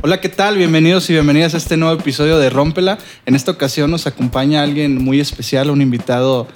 [0.00, 0.56] Hola, ¿qué tal?
[0.56, 2.98] Bienvenidos y bienvenidas a este nuevo episodio de Rómpela.
[3.26, 6.46] En esta ocasión nos acompaña alguien muy especial, un invitado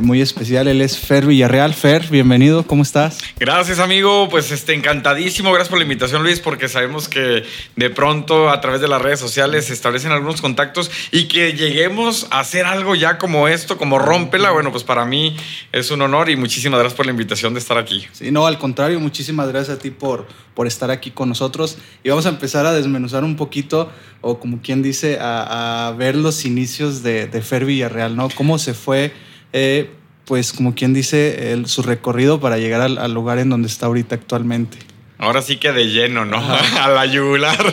[0.00, 0.68] muy especial.
[0.68, 1.74] Él es Fer Villarreal.
[1.74, 3.18] Fer, bienvenido, ¿cómo estás?
[3.38, 4.28] Gracias, amigo.
[4.28, 5.50] Pues este, encantadísimo.
[5.52, 7.44] Gracias por la invitación, Luis, porque sabemos que
[7.76, 12.26] de pronto a través de las redes sociales se establecen algunos contactos y que lleguemos
[12.30, 14.50] a hacer algo ya como esto, como Rómpela.
[14.50, 15.36] Bueno, pues para mí
[15.72, 18.06] es un honor y muchísimas gracias por la invitación de estar aquí.
[18.12, 21.78] Sí, no, al contrario, muchísimas gracias a ti por, por estar aquí con nosotros.
[22.04, 23.90] Y vamos a empezar a desmenuzar un poquito,
[24.20, 28.28] o como quien dice, a, a ver los inicios de, de Fer Villarreal, ¿no?
[28.30, 29.12] ¿Cómo se fue?
[29.52, 29.90] Eh,
[30.24, 33.86] pues como quien dice, el, su recorrido para llegar al, al, lugar en donde está
[33.86, 34.78] ahorita actualmente.
[35.18, 36.38] Ahora sí que de lleno, ¿no?
[36.80, 37.72] A la yugular.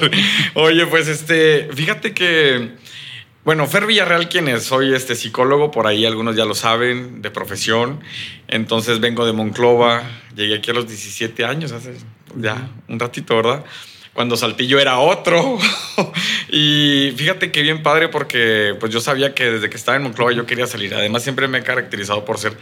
[0.53, 2.73] Oye, pues este, fíjate que,
[3.43, 7.31] bueno, Fer Villarreal, quien es, soy este psicólogo, por ahí algunos ya lo saben, de
[7.31, 8.01] profesión.
[8.47, 10.03] Entonces vengo de Monclova,
[10.35, 11.95] llegué aquí a los 17 años, hace
[12.35, 13.65] ya un ratito, ¿verdad?
[14.19, 15.57] Cuando Saltillo era otro.
[16.49, 20.33] y fíjate que bien padre porque pues yo sabía que desde que estaba en Monclova
[20.33, 20.93] yo quería salir.
[20.93, 22.57] Además siempre me he caracterizado por ser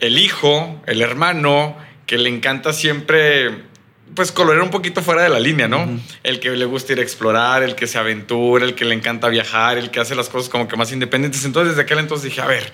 [0.00, 3.50] el hijo, el hermano, que le encanta siempre
[4.14, 5.82] pues colorear un poquito fuera de la línea, ¿no?
[5.82, 6.00] Uh -huh.
[6.22, 9.28] El que le gusta ir a explorar, el que se aventura, el que le encanta
[9.28, 11.44] viajar, el que hace las cosas como que más independientes.
[11.44, 12.72] Entonces desde aquel entonces dije, a ver,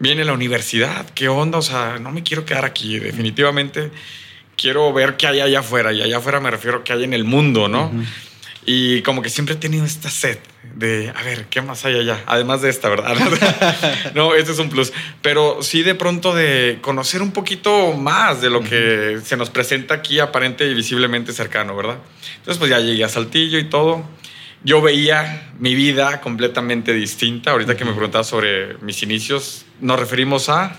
[0.00, 1.58] viene la universidad, ¿qué onda?
[1.58, 3.92] O sea, no me quiero quedar aquí, definitivamente
[4.56, 5.92] quiero ver qué hay allá afuera.
[5.92, 7.86] Y allá afuera me refiero a qué hay en el mundo, ¿no?
[7.86, 8.06] Uh -huh.
[8.68, 10.38] Y como que siempre he tenido esta sed
[10.74, 12.24] de, a ver, ¿qué más hay allá?
[12.26, 13.14] Además de esta, ¿verdad?
[14.14, 14.92] no, este es un plus.
[15.22, 19.22] Pero sí de pronto de conocer un poquito más de lo que uh -huh.
[19.22, 21.98] se nos presenta aquí aparente y visiblemente cercano, ¿verdad?
[22.38, 24.04] Entonces pues ya llegué a Saltillo y todo.
[24.64, 27.52] Yo veía mi vida completamente distinta.
[27.52, 27.78] Ahorita uh -huh.
[27.78, 30.76] que me preguntabas sobre mis inicios, nos referimos a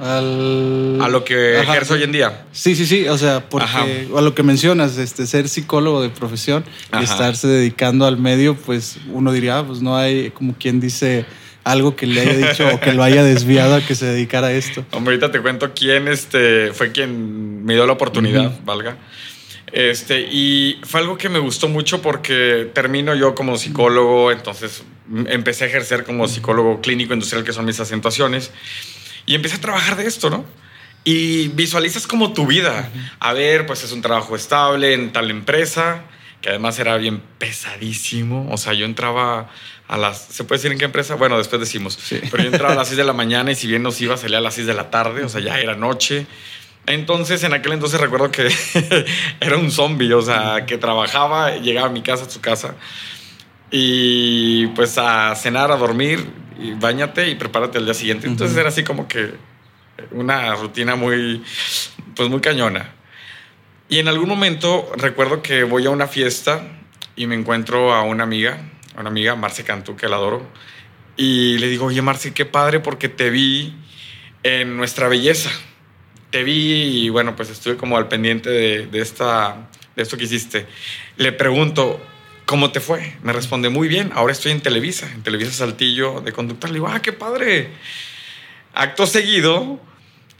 [0.00, 0.98] al...
[1.00, 2.46] a lo que Ajá, ejerzo hoy en día.
[2.52, 3.84] Sí, sí, sí, o sea, porque Ajá.
[4.16, 7.02] a lo que mencionas, este, ser psicólogo de profesión Ajá.
[7.02, 11.26] y estarse dedicando al medio, pues uno diría, ah, pues no hay como quien dice
[11.64, 14.52] algo que le haya dicho o que lo haya desviado a que se dedicara a
[14.52, 14.84] esto.
[14.92, 18.64] Hombre, ahorita te cuento quién este, fue quien me dio la oportunidad, uh -huh.
[18.64, 18.96] valga.
[19.72, 24.82] Este, y fue algo que me gustó mucho porque termino yo como psicólogo, entonces
[25.26, 28.50] empecé a ejercer como psicólogo clínico industrial, que son mis acentuaciones.
[29.26, 30.44] Y empecé a trabajar de esto, ¿no?
[31.04, 32.90] Y visualizas como tu vida.
[33.20, 36.02] A ver, pues es un trabajo estable en tal empresa,
[36.42, 38.48] que además era bien pesadísimo.
[38.50, 39.48] O sea, yo entraba
[39.88, 40.26] a las...
[40.30, 41.14] ¿Se puede decir en qué empresa?
[41.14, 41.98] Bueno, después decimos.
[42.00, 42.20] Sí.
[42.30, 44.38] Pero yo entraba a las 6 de la mañana y si bien nos iba, salía
[44.38, 45.24] a las 6 de la tarde.
[45.24, 46.26] O sea, ya era noche.
[46.86, 48.52] Entonces, en aquel entonces recuerdo que
[49.40, 50.12] era un zombie.
[50.12, 52.74] O sea, que trabajaba, llegaba a mi casa, a su casa.
[53.70, 56.26] Y pues a cenar, a dormir,
[56.60, 58.26] y bañate y prepárate al día siguiente.
[58.26, 58.60] Entonces uh -huh.
[58.60, 59.32] era así como que
[60.10, 61.42] una rutina muy,
[62.14, 62.92] pues muy cañona.
[63.88, 66.62] Y en algún momento recuerdo que voy a una fiesta
[67.16, 68.58] y me encuentro a una amiga,
[68.96, 70.46] a una amiga, Marce Cantú, que la adoro.
[71.16, 73.74] Y le digo, oye, Marce, qué padre porque te vi
[74.42, 75.50] en nuestra belleza.
[76.30, 80.24] Te vi y bueno, pues estuve como al pendiente de, de, esta, de esto que
[80.24, 80.66] hiciste.
[81.16, 82.00] Le pregunto,
[82.50, 83.12] ¿Cómo te fue?
[83.22, 84.10] Me responde muy bien.
[84.12, 86.68] Ahora estoy en Televisa, en Televisa Saltillo de conductor.
[86.68, 87.68] Le digo, ah, qué padre.
[88.74, 89.78] Acto seguido,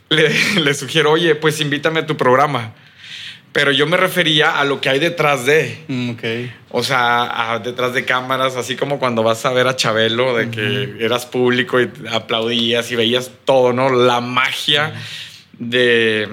[0.09, 0.29] le,
[0.61, 2.75] le, sugiero, oye, pues invítame a tu programa.
[3.53, 5.85] Pero yo me refería a lo que hay detrás de.
[5.87, 6.53] Mm, okay.
[6.71, 10.51] O sea, a, detrás de cámaras, así como cuando vas a ver a Chabelo, de
[10.51, 13.89] que eras público y aplaudías y veías todo, ¿no?
[13.89, 14.95] La magia
[15.61, 16.29] de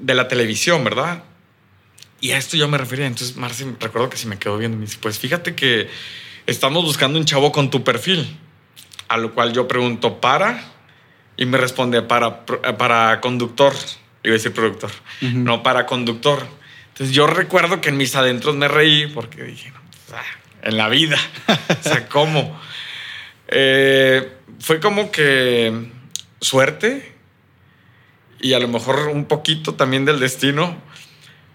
[0.00, 1.22] la televisión, ¿verdad?
[2.20, 3.06] Y a esto yo me refería.
[3.06, 5.88] Entonces, Marce, recuerdo que se me quedó viendo y me dice, pues fíjate que
[6.46, 8.36] estamos buscando un chavo con tu perfil.
[9.08, 10.62] A lo cual yo pregunto, ¿para?
[11.36, 13.74] Y me responde, para, para conductor.
[14.22, 14.90] Iba a decir productor.
[15.22, 15.32] Uh -huh.
[15.34, 16.46] No, para conductor.
[16.88, 20.76] Entonces yo recuerdo que en mis adentros me reí porque dije, no, pues, ah, en
[20.76, 21.16] la vida.
[21.80, 22.60] o sea, ¿cómo?
[23.48, 25.88] Eh, fue como que
[26.40, 27.14] suerte
[28.40, 30.76] y a lo mejor un poquito también del destino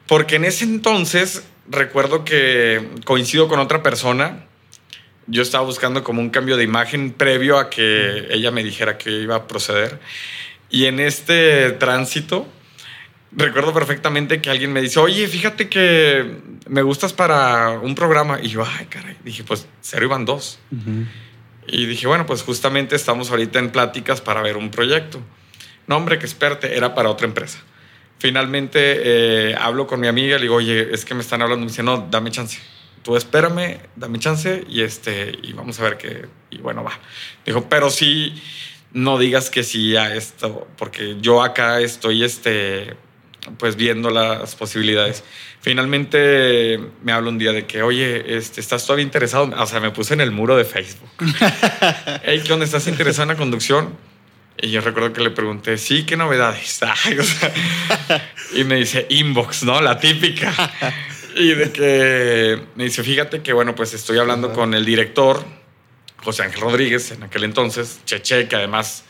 [0.07, 4.45] porque en ese entonces recuerdo que coincido con otra persona.
[5.27, 9.09] Yo estaba buscando como un cambio de imagen previo a que ella me dijera que
[9.09, 9.99] iba a proceder.
[10.69, 12.47] Y en este tránsito,
[13.31, 16.37] recuerdo perfectamente que alguien me dice, oye, fíjate que
[16.67, 18.39] me gustas para un programa.
[18.41, 19.17] Y yo, ay, caray.
[19.23, 20.59] Dije, pues, cero iban dos.
[20.71, 21.05] Uh -huh.
[21.67, 25.19] Y dije, bueno, pues justamente estamos ahorita en pláticas para ver un proyecto.
[25.87, 27.59] No, hombre, que esperte, era para otra empresa.
[28.17, 31.71] Finalmente eh, hablo con mi amiga, le digo, oye, es que me están hablando, me
[31.71, 32.59] dice, no, dame chance.
[33.03, 36.25] Tú espérame, dame chance y, este, y vamos a ver qué.
[36.49, 36.99] Y bueno, va.
[37.45, 38.41] Dijo, pero sí,
[38.93, 42.95] no digas que sí a esto, porque yo acá estoy este,
[43.57, 45.23] pues viendo las posibilidades.
[45.61, 49.51] Finalmente me habla un día de que, oye, este, ¿estás todavía interesado?
[49.57, 51.09] O sea, me puse en el muro de Facebook.
[52.23, 52.65] hey, ¿qué onda?
[52.65, 54.14] ¿Estás interesado en la conducción?
[54.57, 56.79] Y yo recuerdo que le pregunté, sí, ¿qué novedades?
[58.53, 59.81] y me dice, inbox, ¿no?
[59.81, 60.53] La típica.
[61.37, 65.43] Y de que me dice, fíjate que, bueno, pues estoy hablando con el director,
[66.23, 69.03] José Ángel Rodríguez, en aquel entonces, Cheche, que además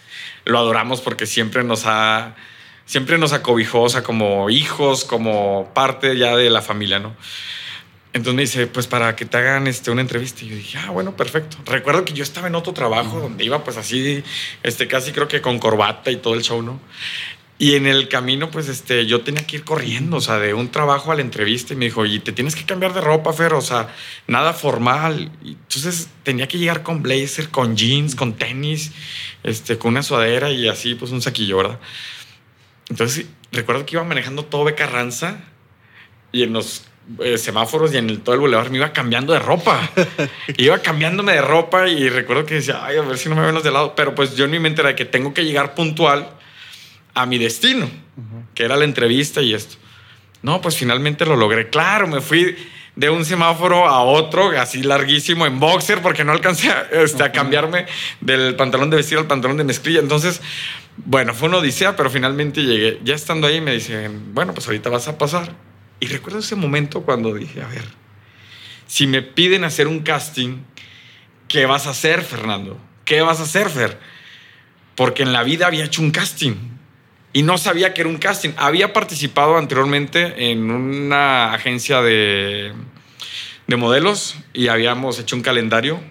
[0.44, 2.36] lo adoramos porque siempre nos ha
[2.86, 7.16] siempre nos acobijó, o sea, como hijos, como parte ya de la familia, ¿no?
[8.16, 10.46] Entonces me dice, pues para que te hagan este, una entrevista.
[10.46, 11.58] Y yo dije, ah, bueno, perfecto.
[11.66, 14.24] Recuerdo que yo estaba en otro trabajo donde iba pues así,
[14.64, 16.80] este, casi creo que con corbata y todo el show, ¿no?
[17.58, 20.72] Y en el camino, pues este, yo tenía que ir corriendo, o sea, de un
[20.72, 21.74] trabajo a la entrevista.
[21.74, 23.94] Y me dijo, y te tienes que cambiar de ropa, Fer, o sea,
[24.28, 25.30] nada formal.
[25.44, 28.94] Y entonces tenía que llegar con blazer, con jeans, con tenis,
[29.44, 31.82] este, con una sudadera y así, pues un saquillo, ¿verdad?
[32.88, 35.42] Entonces, recuerdo que iba manejando todo Becarranza
[36.32, 36.86] y en los
[37.19, 39.90] eh, semáforos y en el, todo el bulevar me iba cambiando de ropa.
[40.57, 43.54] iba cambiándome de ropa y recuerdo que decía, ay, a ver si no me ven
[43.54, 43.96] los de lado.
[43.96, 46.30] Pero pues yo en mi mente era que tengo que llegar puntual
[47.13, 47.90] a mi destino,
[48.54, 49.75] que era la entrevista y esto.
[50.42, 51.69] No, pues finalmente lo logré.
[51.69, 52.56] Claro, me fui
[52.96, 57.31] de un semáforo a otro, así larguísimo, en boxer, porque no alcancé a, este, a
[57.31, 57.86] cambiarme
[58.22, 60.00] del pantalón de vestir al pantalón de mezclilla.
[60.00, 60.42] Entonces,
[60.98, 63.00] bueno, fue una odisea, pero finalmente llegué.
[63.04, 65.51] Ya estando ahí me dicen, bueno, pues ahorita vas a pasar.
[66.00, 67.86] Y recuerdo ese momento cuando dije, a ver,
[68.88, 70.60] si me piden hacer un casting,
[71.48, 72.78] ¿qué vas a hacer, Fernando?
[73.06, 74.00] ¿Qué vas a hacer, Fer?
[74.96, 76.56] Porque en la vida había hecho un casting
[77.34, 78.52] y no sabía que era un casting.
[78.58, 82.74] Había participado anteriormente en una agencia de,
[83.68, 86.02] de modelos y habíamos hecho un calendario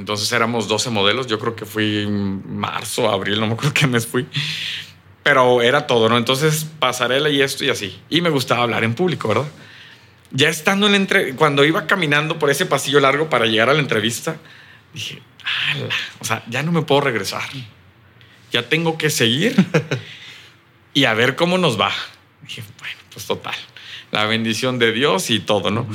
[0.00, 4.06] entonces éramos 12 modelos, yo creo que fui marzo, abril, no me acuerdo qué mes
[4.06, 4.26] fui.
[5.22, 6.16] Pero era todo, ¿no?
[6.16, 8.00] Entonces pasarela y esto y así.
[8.08, 9.46] Y me gustaba hablar en público, ¿verdad?
[10.32, 11.34] Ya estando en la entre...
[11.34, 14.36] cuando iba caminando por ese pasillo largo para llegar a la entrevista,
[14.94, 15.94] dije, ¡Hala!
[16.20, 17.42] o sea, ya no me puedo regresar.
[18.52, 19.54] Ya tengo que seguir
[20.94, 21.92] y a ver cómo nos va.
[22.42, 23.54] Dije, bueno, pues total
[24.10, 25.86] la bendición de Dios y todo, ¿no?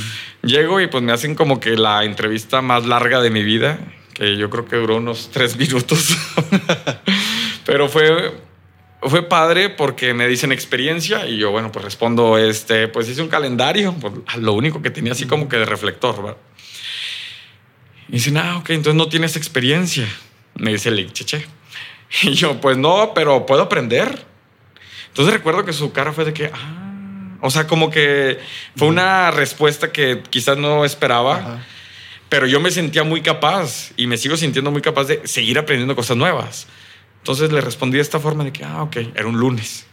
[0.41, 3.79] Llego y pues me hacen como que la entrevista más larga de mi vida,
[4.13, 6.17] que yo creo que duró unos tres minutos.
[7.65, 8.33] Pero fue,
[9.09, 13.27] fue padre porque me dicen experiencia y yo, bueno, pues respondo, este, pues hice un
[13.27, 16.37] calendario, pues, lo único que tenía así como que de reflector, ¿verdad?
[18.07, 20.07] Y dicen, ah, ok, entonces no tienes experiencia.
[20.55, 21.45] Me dice el cheche.
[22.21, 24.25] Y yo, pues no, pero puedo aprender.
[25.07, 28.39] Entonces recuerdo que su cara fue de que, ah, o sea, como que
[28.75, 31.63] fue una respuesta que quizás no esperaba,
[32.29, 35.95] pero yo me sentía muy capaz y me sigo sintiendo muy capaz de seguir aprendiendo
[35.95, 36.67] cosas nuevas.
[37.25, 39.87] Entonces le respondí de esta forma de que, ah, ok, era un lunes.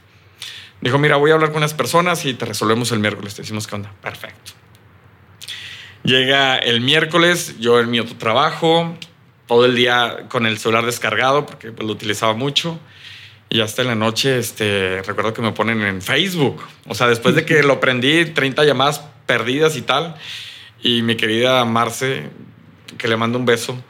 [0.83, 3.35] Dijo, mira, voy a hablar con unas personas y te resolvemos el miércoles.
[3.35, 3.91] Te decimos qué onda.
[4.03, 4.53] Perfecto.
[6.03, 8.95] Llega el miércoles, yo en mi otro trabajo,
[9.47, 12.79] todo el día con el celular descargado porque pues, lo utilizaba mucho.
[13.49, 16.63] Y hasta en la noche, este, recuerdo que me ponen en Facebook.
[16.87, 20.17] O sea, después de que lo prendí, 30 llamadas perdidas y tal.
[20.83, 22.29] Y mi querida Marce,
[22.99, 23.83] que le mando un beso,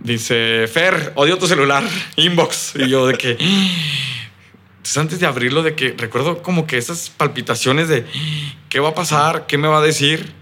[0.00, 1.84] dice, Fer, odio tu celular,
[2.16, 2.74] inbox.
[2.76, 3.30] Y yo de que...
[3.30, 8.06] Entonces, antes de abrirlo, de que recuerdo como que esas palpitaciones de
[8.68, 10.32] qué va a pasar, qué me va a decir.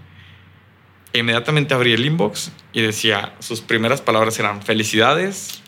[1.13, 5.61] inmediatamente abrí el inbox y decía, sus primeras palabras eran felicidades,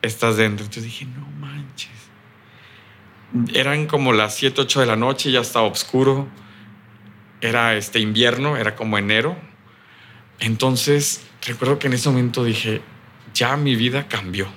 [0.00, 0.64] estás dentro.
[0.64, 1.34] Entonces dije, no
[3.52, 6.28] eran como las 7, 8 de la noche, ya estaba oscuro.
[7.40, 9.36] Era este invierno, era como enero.
[10.38, 12.80] Entonces, recuerdo que en ese momento dije,
[13.34, 14.48] ya mi vida cambió.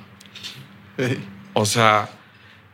[1.53, 2.09] O sea,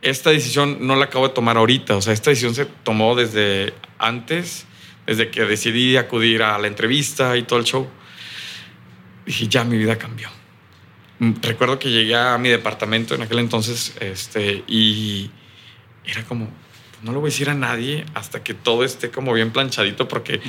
[0.02, 1.96] esta decisión no la acabo de tomar ahorita.
[1.96, 4.66] O sea, esta decisión se tomó desde antes,
[5.06, 7.88] desde que decidí acudir a la entrevista y todo el show.
[9.26, 10.28] Dije, ya mi vida cambió.
[11.18, 15.30] Recuerdo que llegué a mi departamento en aquel entonces este, y
[16.04, 16.50] era como,
[17.02, 20.40] no lo voy a decir a nadie hasta que todo esté como bien planchadito porque...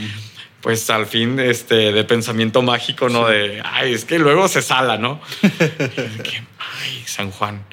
[0.65, 3.27] Pues al fin, este, de pensamiento mágico, ¿no?
[3.27, 5.21] De, ay, es que luego se sala, ¿no?
[5.43, 7.63] ay, San Juan.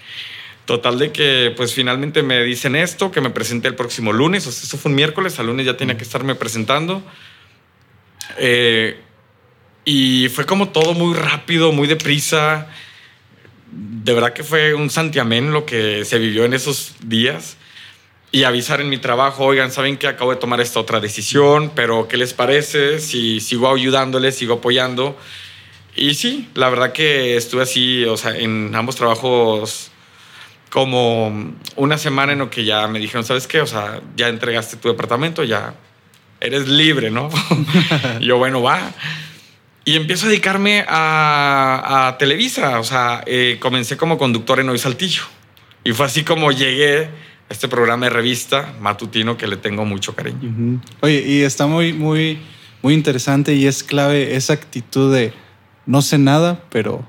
[0.67, 4.53] Total de que, pues finalmente me dicen esto, que me presenté el próximo lunes, o
[4.53, 7.03] sea, eso fue un miércoles, al lunes ya tenía que estarme presentando.
[8.37, 9.01] Eh,
[9.87, 12.69] y fue como todo muy rápido, muy deprisa.
[13.71, 17.57] De verdad que fue un santiamén lo que se vivió en esos días
[18.35, 22.09] y avisar en mi trabajo, oigan, saben que acabo de tomar esta otra decisión, pero
[22.09, 22.99] ¿qué les parece?
[22.99, 25.19] Si sigo ayudándoles, sigo apoyando.
[25.95, 29.91] Y sí, la verdad que estuve así, o sea, en ambos trabajos
[30.71, 33.61] como una semana en lo que ya me dijeron, ¿sabes qué?
[33.61, 35.75] O sea, ya entregaste tu departamento, ya
[36.41, 37.29] eres libre, ¿no?
[38.23, 38.93] yo, bueno, va.
[39.85, 45.25] Y empiezo a dedicarme a, Televisa, o sea, eh, comencé como conductor en Hoy Saltillo.
[45.85, 47.11] Y fue así como llegué a
[47.49, 50.81] este programa de revista matutino que le tengo mucho cariño.
[51.01, 52.39] Oye, y está muy, muy,
[52.83, 55.33] muy interesante y es clave esa actitud de
[55.87, 57.05] no sé nada, pero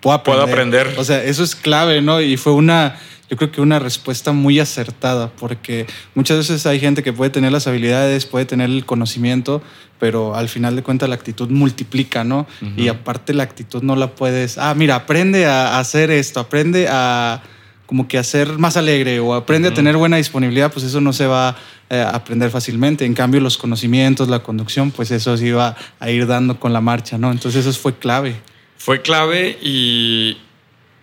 [0.00, 0.42] puedo aprender.
[0.42, 0.94] Puedo aprender.
[0.98, 2.20] O sea, eso es clave, ¿no?
[2.20, 7.02] Y fue una, yo creo que una respuesta muy acertada, porque muchas veces hay gente
[7.02, 9.62] que puede tener las habilidades, puede tener el conocimiento,
[9.98, 12.46] pero al final de cuentas la actitud multiplica, ¿no?
[12.76, 17.42] Y aparte la actitud no la puedes, ah, mira, aprende a hacer esto, aprende a
[17.90, 21.12] como que a ser más alegre o aprende a tener buena disponibilidad, pues eso no
[21.12, 21.58] se va
[21.90, 23.04] eh, a aprender fácilmente.
[23.04, 26.80] En cambio, los conocimientos, la conducción, pues eso se iba a ir dando con la
[26.80, 27.32] marcha, ¿no?
[27.32, 28.36] Entonces eso fue clave
[28.80, 30.38] fue clave y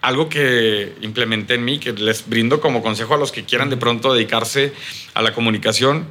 [0.02, 3.78] algo que implementé en mí, que les brindo como consejo a los que quieran de
[3.78, 4.74] pronto dedicarse
[5.14, 6.08] a la comunicación,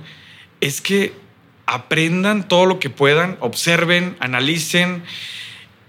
[0.61, 1.13] es que
[1.67, 5.03] aprendan todo lo que puedan, observen, analicen.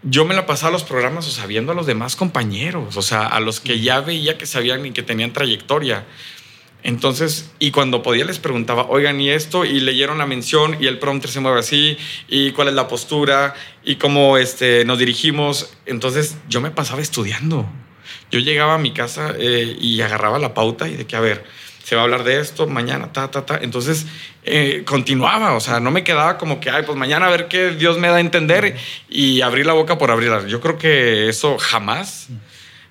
[0.04, 3.26] Yo me la pasaba a los programas o sabiendo a los demás compañeros, o sea,
[3.26, 6.06] a los que ya veía que sabían y que tenían trayectoria.
[6.84, 9.66] Entonces, y cuando podía les preguntaba, oigan, ¿y esto?
[9.66, 13.56] Y leyeron la mención y el prompter se mueve así, y cuál es la postura,
[13.84, 15.74] y cómo este, nos dirigimos.
[15.86, 17.68] Entonces, yo me pasaba estudiando.
[18.32, 21.44] Yo llegaba a mi casa eh, y agarraba la pauta y de que, a ver,
[21.88, 23.60] se va a hablar de esto, mañana, ta, ta, ta.
[23.62, 24.08] Entonces,
[24.44, 27.72] eh, continuaba, o sea, no me quedaba como que, ay, pues mañana a ver qué
[27.72, 28.76] Dios me da a entender
[29.08, 30.46] y abrir la boca por abrirla.
[30.48, 32.28] Yo creo que eso jamás.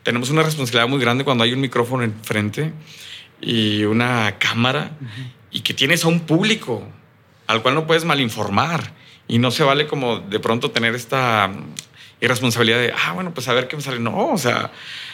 [0.03, 2.73] Tenemos una responsabilidad muy grande cuando hay un micrófono enfrente
[3.38, 4.93] y una cámara
[5.50, 6.83] y que tienes a un público
[7.49, 8.95] al cual no puedes malinformar
[9.29, 11.53] y no se vale como de pronto tener esta
[12.23, 13.99] irresponsabilidad de, ah, bueno, pues a ver qué me sale.
[13.99, 14.73] No, o sea,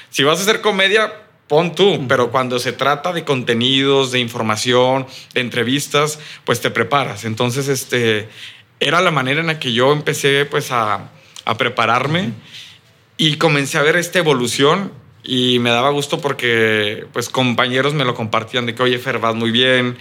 [0.09, 1.13] si vas a hacer comedia,
[1.53, 7.27] pon tú, pero cuando se trata de contenidos, de información, de entrevistas, pues te preparas.
[7.27, 8.31] Entonces, este,
[8.81, 11.11] era la manera en la que yo empecé pues a,
[11.45, 12.33] a prepararme
[13.19, 14.95] y comencé a ver esta evolución
[15.25, 19.35] y me daba gusto porque pues compañeros me lo compartían de que, oye, Fer, vas
[19.35, 19.99] muy bien.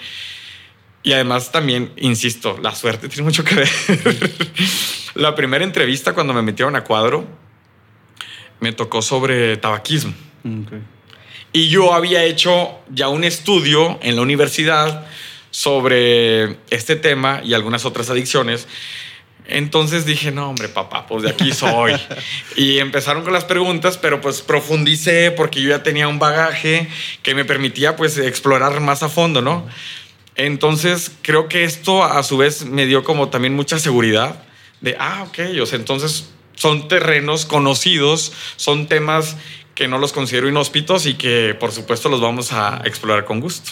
[1.04, 3.70] Y además también, insisto, la suerte tiene mucho que ver.
[5.16, 7.28] la primera entrevista cuando me metieron a cuadro
[8.62, 10.14] me tocó sobre tabaquismo.
[11.54, 15.06] Y yo había hecho ya un estudio en la universidad
[15.52, 18.68] sobre este tema y algunas otras adicciones.
[19.48, 21.94] Entonces dije, no, hombre, papá, pues de aquí soy.
[22.56, 26.88] y empezaron con las preguntas, pero pues profundicé porque yo ya tenía un bagaje
[27.22, 29.68] que me permitía pues explorar más a fondo, ¿no?
[30.36, 34.42] Entonces creo que esto a su vez me dio como también mucha seguridad
[34.80, 39.36] de, ah, ok, o sea, entonces son terrenos conocidos, son temas
[39.82, 43.72] que no los considero inhóspitos y que por supuesto los vamos a explorar con gusto.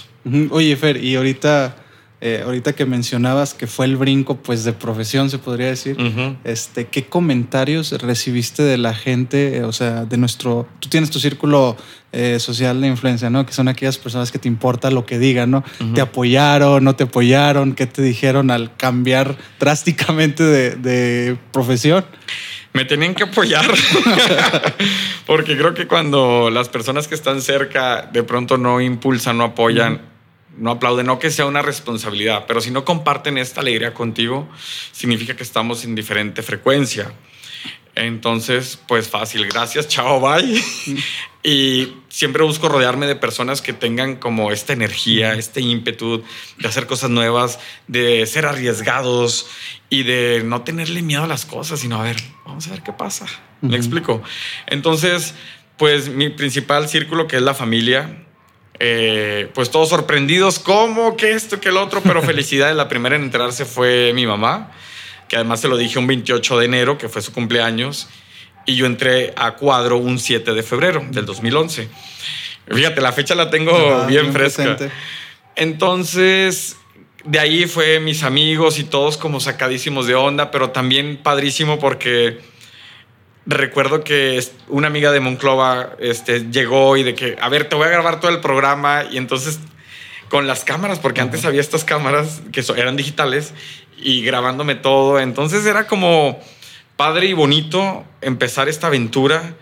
[0.50, 1.76] Oye, Fer, y ahorita
[2.20, 5.96] eh, ahorita que mencionabas que fue el brinco pues de profesión, se podría decir,
[6.44, 9.58] este, ¿qué comentarios recibiste de la gente?
[9.58, 11.78] Eh, o sea, de nuestro, tú tienes tu círculo
[12.12, 13.46] eh, social de influencia, ¿no?
[13.46, 15.64] Que son aquellas personas que te importa lo que digan, ¿no?
[15.94, 17.74] ¿Te apoyaron, no te apoyaron?
[17.74, 22.04] ¿Qué te dijeron al cambiar drásticamente de, de profesión?
[22.74, 23.66] Me tenían que apoyar.
[25.26, 30.02] Porque creo que cuando las personas que están cerca de pronto no impulsan, no apoyan,
[30.58, 34.50] no aplauden, no que sea una responsabilidad, pero si no comparten esta alegría contigo,
[34.92, 37.14] significa que estamos en diferente frecuencia.
[37.96, 40.64] Entonces, pues fácil, gracias, chao, bye.
[41.44, 46.24] y siempre busco rodearme de personas que tengan como esta energía, este ímpetu
[46.58, 49.48] de hacer cosas nuevas, de ser arriesgados
[49.90, 52.18] y de no tenerle miedo a las cosas, sino a ver,
[52.50, 53.26] vamos a ver qué pasa.
[53.62, 54.22] ¿Me explico?
[54.68, 55.34] Entonces,
[55.78, 58.26] pues mi principal círculo, que es la familia,
[58.80, 61.16] eh, pues todos sorprendidos, ¿cómo?
[61.16, 61.60] que esto?
[61.60, 62.02] que el otro?
[62.02, 64.72] Pero felicidad, la primera en enterarse fue mi mamá,
[65.28, 68.08] que además se lo dije un 28 de enero, que fue su cumpleaños,
[68.66, 71.88] y yo entré a cuadro un 7 de febrero del 2011.
[72.72, 74.78] Fíjate, la fecha la tengo bien, fresca.
[75.56, 76.78] Entonces,
[77.26, 82.40] de ahí fue mis amigos y todos como sacadísimos de onda, pero también padrísimo porque
[83.46, 87.88] recuerdo que una amiga de Monclova este, llegó y de que, a ver, te voy
[87.88, 89.60] a grabar todo el programa y entonces
[90.30, 93.54] con las cámaras, porque antes había estas cámaras que eran digitales
[93.98, 96.40] y grabándome todo, entonces era como
[96.96, 99.56] padre y bonito empezar esta aventura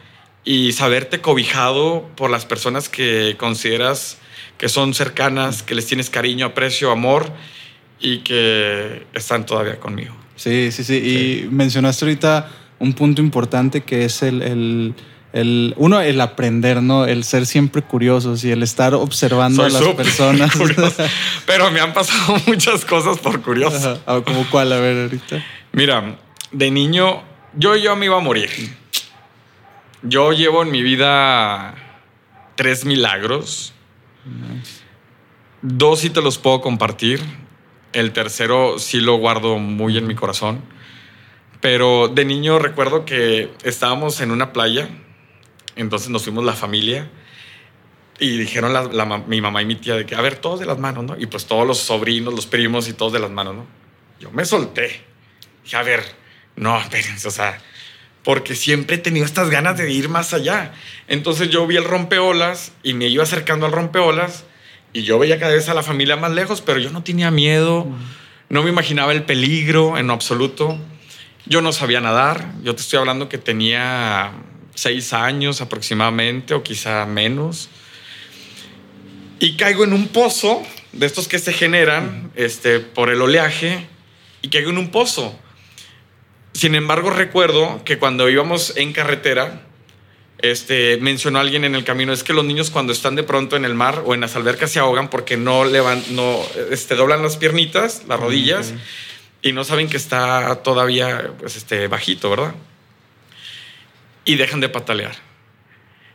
[0.44, 4.18] y saberte cobijado por las personas que consideras
[4.58, 7.32] que son cercanas, que les tienes cariño, aprecio, amor
[8.00, 10.16] y que están todavía conmigo.
[10.36, 10.96] Sí, sí, sí.
[10.96, 12.50] Y mencionaste ahorita
[12.80, 14.94] un punto importante que es el,
[15.34, 17.06] el, uno, el aprender, ¿no?
[17.06, 20.52] El ser siempre curiosos y el estar observando a las personas.
[21.46, 24.02] Pero me han pasado muchas cosas por curioso.
[24.06, 24.72] Ah, ¿Como cuál?
[24.74, 25.44] A ver, ahorita.
[25.74, 26.18] Mira,
[26.52, 27.24] de niño,
[27.56, 28.50] yo, yo me iba a morir.
[30.04, 31.76] Yo llevo en mi vida
[32.56, 33.74] tres milagros.
[35.62, 37.22] Dos sí te los puedo compartir.
[37.94, 40.62] El tercero sí lo guardo muy en mi corazón.
[41.62, 44.90] Pero de niño recuerdo que estábamos en una playa
[45.78, 47.10] entonces nos fuimos la familia
[48.20, 48.74] y dijeron
[49.28, 51.16] mi mamá y mi tía de que, a ver, todos de las manos, ¿no?
[51.18, 53.66] Y pues todos los sobrinos, los primos y todos de las manos, ¿no?
[54.20, 55.02] Yo me solté.
[55.64, 56.04] Dije, a ver,
[56.56, 57.62] no, espérense, o sea,
[58.24, 60.74] porque siempre he tenido estas ganas de ir más allá.
[61.08, 64.44] Entonces yo vi el rompeolas y me iba acercando al rompeolas
[64.94, 67.88] y yo veía cada vez a la familia más lejos, pero yo no tenía miedo,
[68.50, 70.78] no me imaginaba el peligro en absoluto.
[71.46, 74.34] Yo no sabía nadar, yo te estoy hablando que tenía
[74.76, 77.70] seis años aproximadamente o quizá menos.
[79.40, 83.88] Y caigo en un pozo de estos que se generan este, por el oleaje
[84.42, 85.38] y caigo en un pozo.
[86.58, 89.62] Sin embargo, recuerdo que cuando íbamos en carretera,
[90.40, 93.64] este, mencionó alguien en el camino, es que los niños cuando están de pronto en
[93.64, 97.38] el mar o en las albercas se ahogan porque no, levan, no este, doblan las
[97.38, 98.74] piernitas, las rodillas,
[99.44, 102.56] y no saben que está todavía pues, este, bajito, ¿verdad?
[104.26, 105.16] y dejan de patalear.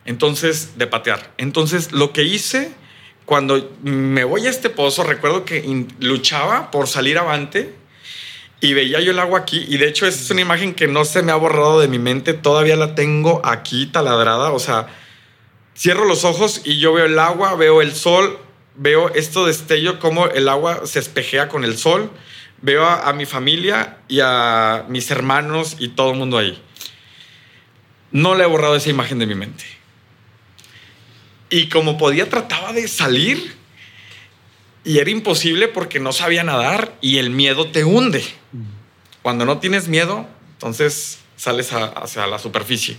[0.07, 1.33] Entonces, de patear.
[1.39, 2.73] Entonces, lo que hice
[3.27, 7.81] cuando me voy a este pozo, recuerdo que luchaba por salir avante
[8.63, 9.67] y veía yo el agua aquí.
[9.69, 11.99] Y de hecho, esa es una imagen que no se me ha borrado de mi
[11.99, 12.33] mente.
[12.33, 14.53] Todavía la tengo aquí taladrada.
[14.53, 14.87] O sea,
[15.77, 18.39] cierro los ojos y yo veo el agua, veo el sol,
[18.77, 22.09] veo esto destello, cómo el agua se espejea con el sol.
[22.61, 26.63] Veo a, a mi familia y a mis hermanos y todo el mundo ahí.
[28.13, 29.65] No le he borrado esa imagen de mi mente.
[31.51, 33.57] Y como podía, trataba de salir
[34.85, 38.25] y era imposible porque no sabía nadar y el miedo te hunde.
[39.23, 42.97] Cuando no tienes miedo, entonces sales hacia la superficie.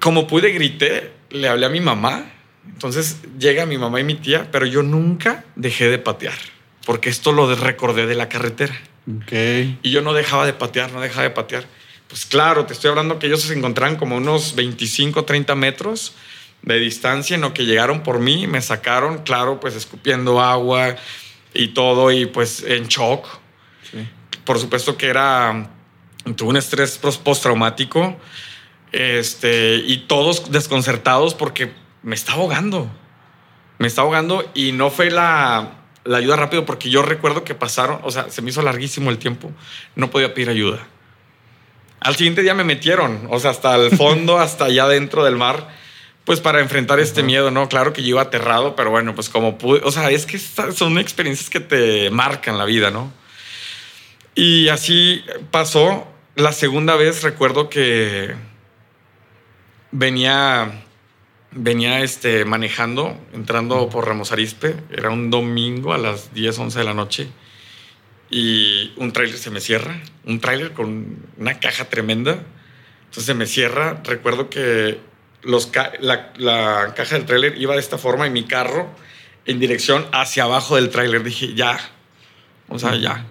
[0.00, 2.32] Como pude, grité, le hablé a mi mamá.
[2.66, 6.34] Entonces llega mi mamá y mi tía, pero yo nunca dejé de patear
[6.84, 8.74] porque esto lo recordé de la carretera.
[9.82, 11.64] Y yo no dejaba de patear, no dejaba de patear.
[12.08, 16.14] Pues claro, te estoy hablando que ellos se encontraban como unos 25, 30 metros
[16.62, 20.96] de distancia en lo que llegaron por mí, me sacaron, claro, pues escupiendo agua
[21.54, 23.26] y todo y pues en shock.
[24.44, 25.70] Por supuesto que era,
[26.36, 28.16] tuve un estrés postraumático
[28.92, 31.72] este, y todos desconcertados porque
[32.02, 32.90] me estaba ahogando.
[33.78, 38.00] Me estaba ahogando y no fue la, la ayuda rápido porque yo recuerdo que pasaron,
[38.02, 39.50] o sea, se me hizo larguísimo el tiempo,
[39.96, 40.86] no podía pedir ayuda.
[42.00, 45.68] Al siguiente día me metieron, o sea, hasta el fondo, hasta allá dentro del mar,
[46.24, 47.68] pues para enfrentar este miedo, ¿no?
[47.68, 50.98] Claro que yo iba aterrado, pero bueno, pues como pude, o sea, es que son
[50.98, 53.12] experiencias que te marcan la vida, ¿no?
[54.34, 56.08] Y así pasó.
[56.34, 58.34] La segunda vez recuerdo que
[59.90, 60.82] venía,
[61.50, 66.84] venía este, manejando, entrando por Ramos Arispe, era un domingo a las 10, 11 de
[66.84, 67.28] la noche
[68.32, 72.42] y un tráiler se me cierra, un tráiler con una caja tremenda.
[73.02, 74.00] Entonces se me cierra.
[74.04, 74.98] Recuerdo que
[75.42, 78.88] los la, caja del tráiler iba de esta forma y mi carro
[79.44, 81.22] en dirección hacia abajo del tráiler.
[81.22, 81.78] Dije, ya,
[82.68, 83.26] o sea, ya.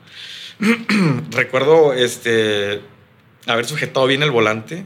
[1.32, 2.82] Recuerdo este,
[3.48, 4.86] haber sujetado bien el volante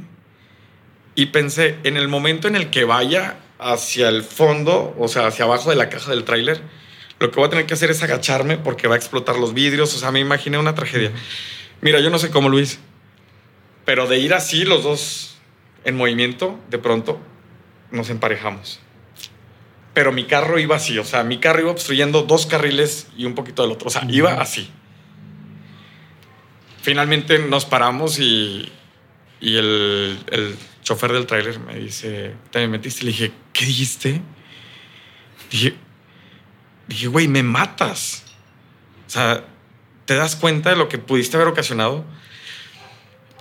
[1.15, 5.45] y pensé, en el momento en el que vaya hacia el fondo, o sea, hacia
[5.45, 6.61] abajo de la caja del tráiler,
[7.19, 9.95] lo que voy a tener que hacer es agacharme porque va a explotar los vidrios.
[9.95, 11.11] O sea, me imaginé una tragedia.
[11.81, 12.79] Mira, yo no sé cómo Luis,
[13.85, 15.34] pero de ir así los dos
[15.85, 17.19] en movimiento, de pronto
[17.91, 18.79] nos emparejamos.
[19.93, 23.35] Pero mi carro iba así, o sea, mi carro iba obstruyendo dos carriles y un
[23.35, 23.87] poquito del otro.
[23.87, 24.69] O sea, iba así.
[26.81, 28.69] Finalmente nos paramos y,
[29.39, 33.05] y el, el chofer del tráiler me dice, ¿te metiste?
[33.05, 34.21] Le dije, ¿qué dijiste?
[35.49, 35.75] Dije,
[36.87, 38.23] dije, güey, me matas.
[39.07, 39.45] O sea,
[40.05, 42.03] ¿te das cuenta de lo que pudiste haber ocasionado?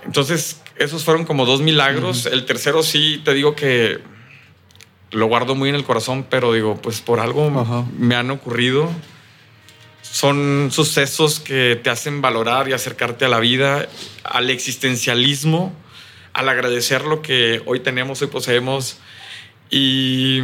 [0.05, 2.25] Entonces, esos fueron como dos milagros.
[2.25, 3.99] El tercero sí, te digo que
[5.11, 7.49] lo guardo muy en el corazón, pero digo, pues por algo
[7.97, 8.89] me han ocurrido.
[10.01, 13.87] Son sucesos que te hacen valorar y acercarte a la vida,
[14.23, 15.73] al existencialismo,
[16.33, 18.97] al agradecer lo que hoy tenemos, hoy poseemos.
[19.69, 20.41] Y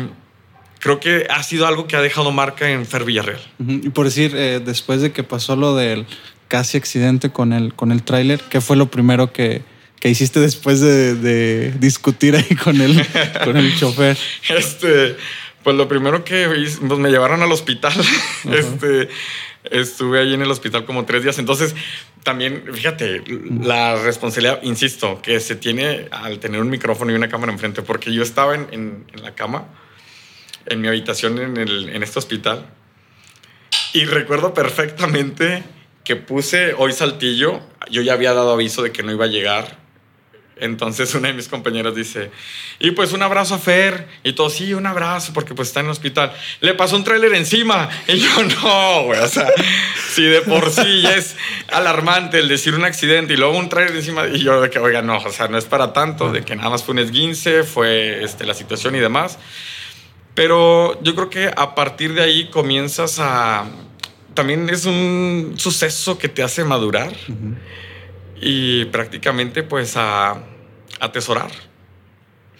[0.79, 3.41] creo que ha sido algo que ha dejado marca en Fer Villarreal.
[3.59, 6.05] Y por decir, eh, después de que pasó lo del
[6.47, 9.61] casi accidente con el, con el tráiler, ¿qué fue lo primero que,
[10.01, 13.05] ¿Qué hiciste después de, discutir ahí con el,
[13.45, 14.17] con el chofer?
[14.49, 15.15] Este,
[15.63, 17.93] pues lo primero que hice, pues me llevaron al hospital.
[18.51, 19.09] Este,
[19.65, 21.37] estuve ahí en el hospital como tres días.
[21.37, 21.75] Entonces,
[22.23, 23.21] también, fíjate,
[23.61, 28.11] la responsabilidad, insisto, que se tiene al tener un micrófono y una cámara enfrente, porque
[28.11, 29.67] yo estaba en, en, la cama,
[30.65, 32.65] en mi habitación en, el, en este hospital,
[33.93, 35.63] y recuerdo perfectamente
[36.03, 37.61] que puse hoy saltillo,
[37.91, 39.81] yo ya había dado aviso de que no iba a llegar
[40.61, 42.31] entonces una de mis compañeras dice,
[42.79, 44.07] y pues un abrazo a Fer.
[44.23, 46.31] Y todo, sí, un abrazo, porque pues está en el hospital.
[46.61, 47.89] Le pasó un tráiler encima.
[48.07, 48.29] Y yo,
[48.61, 49.51] no, güey, o sea,
[50.13, 51.35] si de por sí es
[51.71, 54.27] alarmante el decir un accidente y luego un tráiler encima.
[54.27, 56.69] Y yo de que, oiga, no, o sea, no es para tanto, de que nada
[56.69, 59.39] más fue un esguince, fue este, la situación y demás.
[60.35, 63.65] Pero yo creo que a partir de ahí comienzas a...
[64.35, 67.11] También es un suceso que te hace madurar.
[68.39, 70.41] Y prácticamente pues a
[71.01, 71.51] atesorar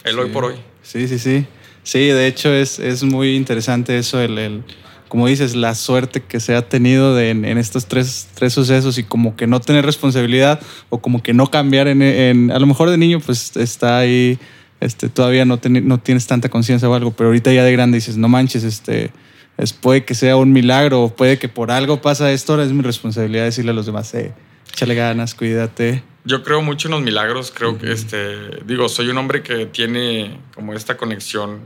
[0.04, 0.56] el hoy por hoy.
[0.82, 1.46] Sí, sí, sí.
[1.84, 4.62] Sí, de hecho es, es muy interesante eso, el, el,
[5.08, 9.04] como dices, la suerte que se ha tenido de, en, estos tres, tres, sucesos y
[9.04, 12.90] como que no tener responsabilidad o como que no cambiar en, en a lo mejor
[12.90, 14.38] de niño pues está ahí,
[14.80, 18.16] este, todavía no, no tienes tanta conciencia o algo, pero ahorita ya de grande dices,
[18.16, 19.10] no manches, este,
[19.56, 22.72] es, puede que sea un milagro, o puede que por algo pasa esto, ahora es
[22.72, 24.32] mi responsabilidad decirle a los demás, eh,
[24.72, 26.11] échale ganas, cuídate.
[26.24, 30.38] Yo creo mucho en los milagros, creo que, este, digo, soy un hombre que tiene
[30.54, 31.60] como esta conexión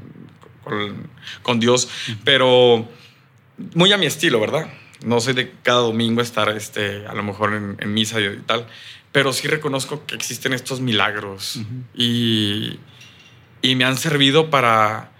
[1.42, 1.88] con, Dios,
[2.24, 2.88] pero
[3.74, 4.68] muy a mi estilo, ¿verdad?
[5.04, 8.66] No soy de cada domingo estar, este, a lo mejor en, misa y tal,
[9.12, 11.60] pero sí reconozco que existen estos milagros
[11.94, 12.80] y,
[13.60, 15.10] y me han servido para,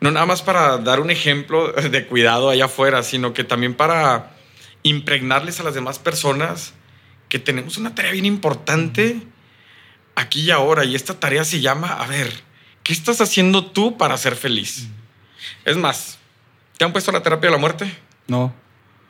[0.00, 4.32] no nada más para dar un ejemplo de cuidado allá afuera, sino que también para
[4.82, 6.72] impregnarles a las demás personas
[7.28, 9.20] que tenemos una tarea bien importante
[10.14, 10.84] aquí y ahora.
[10.84, 12.32] Y esta tarea se llama, a ver,
[12.82, 14.88] ¿qué estás haciendo tú para ser feliz?
[15.64, 16.18] Es más,
[16.76, 17.98] ¿te han puesto la terapia de la muerte?
[18.26, 18.54] No.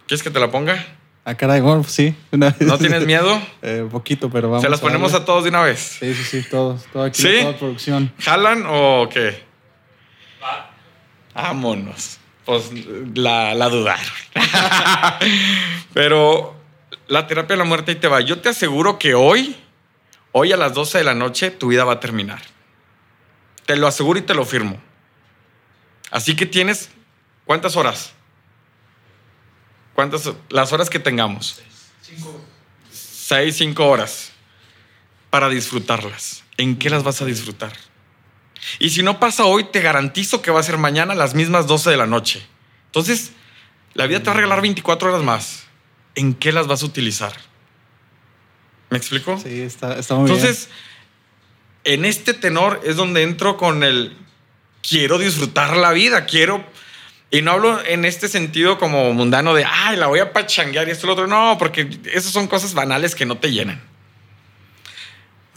[0.06, 0.84] ¿Quieres que te la ponga?
[1.24, 2.14] Ah, caray, bueno, sí.
[2.30, 3.40] ¿No tienes miedo?
[3.62, 4.62] Eh, poquito, pero vamos.
[4.62, 5.98] ¿Se las ponemos a, todos de una vez?
[6.00, 6.84] Sí, sí, sí, todos.
[6.92, 7.38] Todo aquí, ¿Sí?
[7.42, 8.12] toda producción.
[8.20, 9.44] ¿Jalan o qué?
[11.34, 12.18] Vámonos.
[12.44, 12.70] Pues
[13.14, 14.06] la, la dudaron.
[15.92, 16.57] pero
[17.08, 18.20] la terapia de la muerte ahí te va.
[18.20, 19.56] Yo te aseguro que hoy,
[20.32, 22.42] hoy a las 12 de la noche, tu vida va a terminar.
[23.66, 24.80] Te lo aseguro y te lo firmo.
[26.10, 26.90] Así que tienes,
[27.44, 28.12] ¿cuántas horas?
[29.94, 30.30] ¿Cuántas?
[30.48, 31.60] Las horas que tengamos.
[32.02, 32.40] Cinco.
[32.90, 34.32] Seis, cinco horas
[35.30, 36.44] para disfrutarlas.
[36.56, 37.72] ¿En qué las vas a disfrutar?
[38.78, 41.90] Y si no pasa hoy, te garantizo que va a ser mañana las mismas 12
[41.90, 42.46] de la noche.
[42.86, 43.32] Entonces,
[43.94, 45.67] la vida te va a regalar 24 horas más.
[46.18, 47.32] ¿En qué las vas a utilizar?
[48.90, 49.38] ¿Me explico?
[49.38, 50.36] Sí, está, muy bien.
[50.36, 50.68] Entonces,
[51.84, 54.16] en este tenor es donde entro con el
[54.82, 56.64] quiero disfrutar la vida, quiero.
[57.30, 60.90] Y no hablo en este sentido como mundano de, ay, la voy a pachanguear y
[60.90, 61.26] esto y lo otro.
[61.26, 63.80] No, porque esas son cosas banales que no te llenan.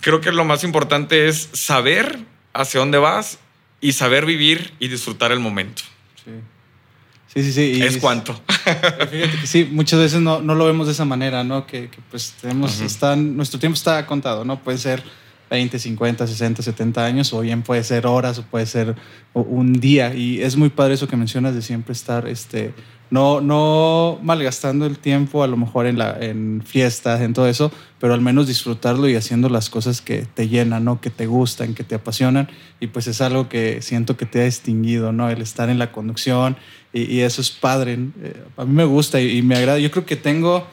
[0.01, 2.19] Creo que lo más importante es saber
[2.53, 3.39] hacia dónde vas
[3.79, 5.83] y saber vivir y disfrutar el momento.
[6.23, 6.31] Sí.
[7.33, 7.81] Sí, sí, sí.
[7.81, 8.33] es cuánto.
[9.09, 11.65] Fíjate que sí, muchas veces no, no, lo vemos de esa manera, ¿no?
[11.65, 14.61] Que, pues tenemos, están, nuestro tiempo está contado, ¿no?
[14.61, 15.01] Puede ser
[15.49, 18.95] 20, 50, 60, 70 años, o bien puede ser horas, o puede ser
[19.33, 20.13] un día.
[20.13, 22.73] Y es muy padre eso que mencionas de siempre estar, este,
[23.11, 27.69] no, no malgastando el tiempo a lo mejor en, la, en fiestas, en todo eso,
[27.99, 31.01] pero al menos disfrutarlo y haciendo las cosas que te llenan, ¿no?
[31.01, 32.47] que te gustan, que te apasionan.
[32.79, 35.29] Y pues es algo que siento que te ha distinguido, ¿no?
[35.29, 36.55] el estar en la conducción
[36.93, 37.99] y, eso es padre.
[38.23, 39.77] Eh, a mí me gusta y, me agrada.
[39.77, 40.65] Yo creo que tengo,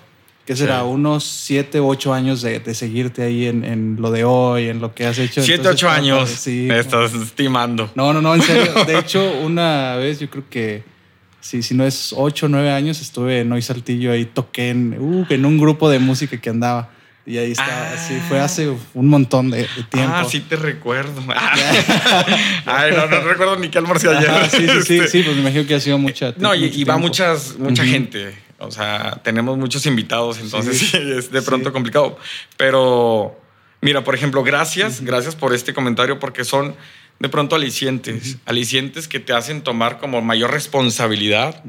[0.46, 0.85] ¿qué será?
[0.85, 4.94] Unos siete, ocho años de, de seguirte ahí en, en, lo de hoy, en lo
[4.94, 5.42] que has hecho.
[5.42, 6.29] Siete, ocho años.
[6.29, 6.66] Sí.
[6.68, 7.90] Me estás estimando.
[7.96, 8.72] No, no, no, en serio.
[8.87, 10.98] De hecho, una vez yo creo que
[11.40, 14.96] Sí, si no es ocho o nueve años, estuve en Hoy Saltillo, ahí toqué en,
[14.98, 16.90] uh, en un grupo de música que andaba.
[17.29, 20.14] Y ahí está, sí, fue hace un montón de, tiempo.
[20.14, 21.20] Ah, sí te recuerdo.
[22.64, 24.48] Ay, no, no recuerdo ni qué almorcé ayer.
[24.51, 26.33] sí, sí, sí, sí, pues me imagino que ha sido mucha.
[26.38, 28.35] No, y, va muchas, mucha gente.
[28.59, 32.18] O sea, tenemos muchos invitados, entonces sí, es de pronto complicado.
[32.57, 33.38] Pero,
[33.83, 36.74] mira, por ejemplo, gracias, gracias por este comentario, porque son
[37.20, 41.62] de pronto alicientes, alicientes que te hacen tomar como mayor responsabilidad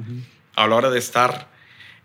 [0.56, 1.50] a la hora de estar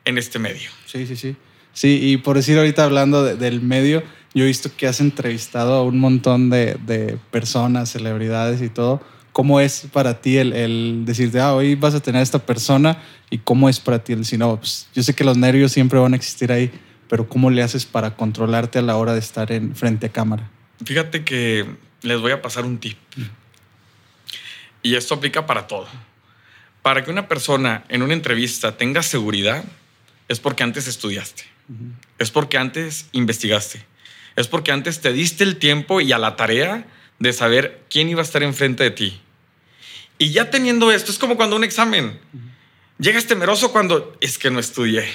[0.04, 0.70] en este medio.
[0.86, 1.36] Sí, sí, sí.
[1.72, 4.02] Sí, y por decir ahorita hablando del medio,
[4.32, 9.00] yo he visto que has entrevistado a un montón de, personas, celebridades y todo.
[9.32, 13.38] ¿Cómo es para ti el, decirte, ah, hoy vas a tener a esta persona y
[13.38, 16.12] cómo es para ti el decir, no, pues yo sé que los nervios siempre van
[16.12, 16.70] a existir ahí,
[17.08, 20.48] pero ¿cómo le haces para controlarte a la hora de estar en frente a cámara?
[20.84, 21.66] Fíjate que
[22.04, 22.98] les voy a pasar un tip.
[24.82, 25.88] Y esto aplica para todo.
[26.82, 29.64] Para que una persona en una entrevista tenga seguridad,
[30.28, 31.44] es porque antes estudiaste.
[32.18, 33.84] Es porque antes investigaste.
[34.36, 36.86] Es porque antes te diste el tiempo y a la tarea
[37.18, 39.20] de saber quién iba a estar enfrente de ti.
[40.18, 42.20] Y ya teniendo esto, es como cuando un examen.
[42.98, 45.08] Llegas temeroso cuando es que no estudié.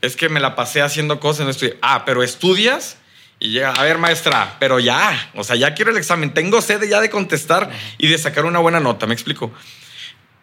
[0.00, 1.76] Es que me la pasé haciendo cosas, no estudié.
[1.82, 2.98] Ah, pero estudias
[3.40, 6.82] y llega, a ver, maestra, pero ya, o sea, ya quiero el examen, tengo sed
[6.88, 9.52] ya de contestar y de sacar una buena nota, me explico.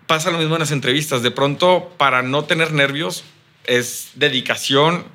[0.07, 3.23] Pasa lo mismo en las entrevistas, de pronto, para no tener nervios,
[3.65, 5.05] es dedicación,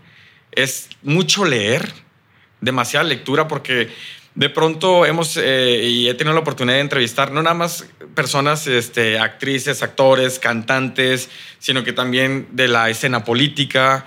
[0.53, 1.93] es mucho leer,
[2.61, 3.91] demasiada lectura, porque
[4.35, 8.67] de pronto hemos, eh, y he tenido la oportunidad de entrevistar, no nada más personas,
[8.67, 14.07] este, actrices, actores, cantantes, sino que también de la escena política.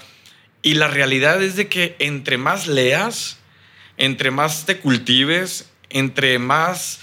[0.61, 3.37] Y la realidad es de que entre más leas,
[3.97, 6.99] entre más te cultives, entre más,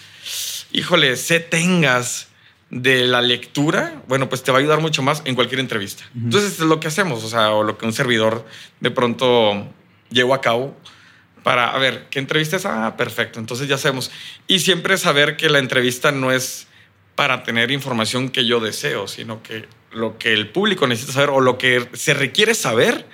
[0.72, 2.28] híjole, se tengas
[2.70, 6.04] de la lectura, bueno, pues te va a ayudar mucho más en cualquier entrevista.
[6.14, 8.46] Entonces, es lo que hacemos, o sea, o lo que un servidor
[8.78, 9.68] de pronto
[10.10, 10.76] llevo a cabo
[11.42, 12.66] para, a ver, ¿qué entrevista es?
[12.66, 14.10] Ah, perfecto, entonces ya sabemos.
[14.46, 16.68] Y siempre saber que la entrevista no es
[17.14, 21.40] para tener información que yo deseo, sino que lo que el público necesita saber o
[21.40, 23.06] lo que se requiere saber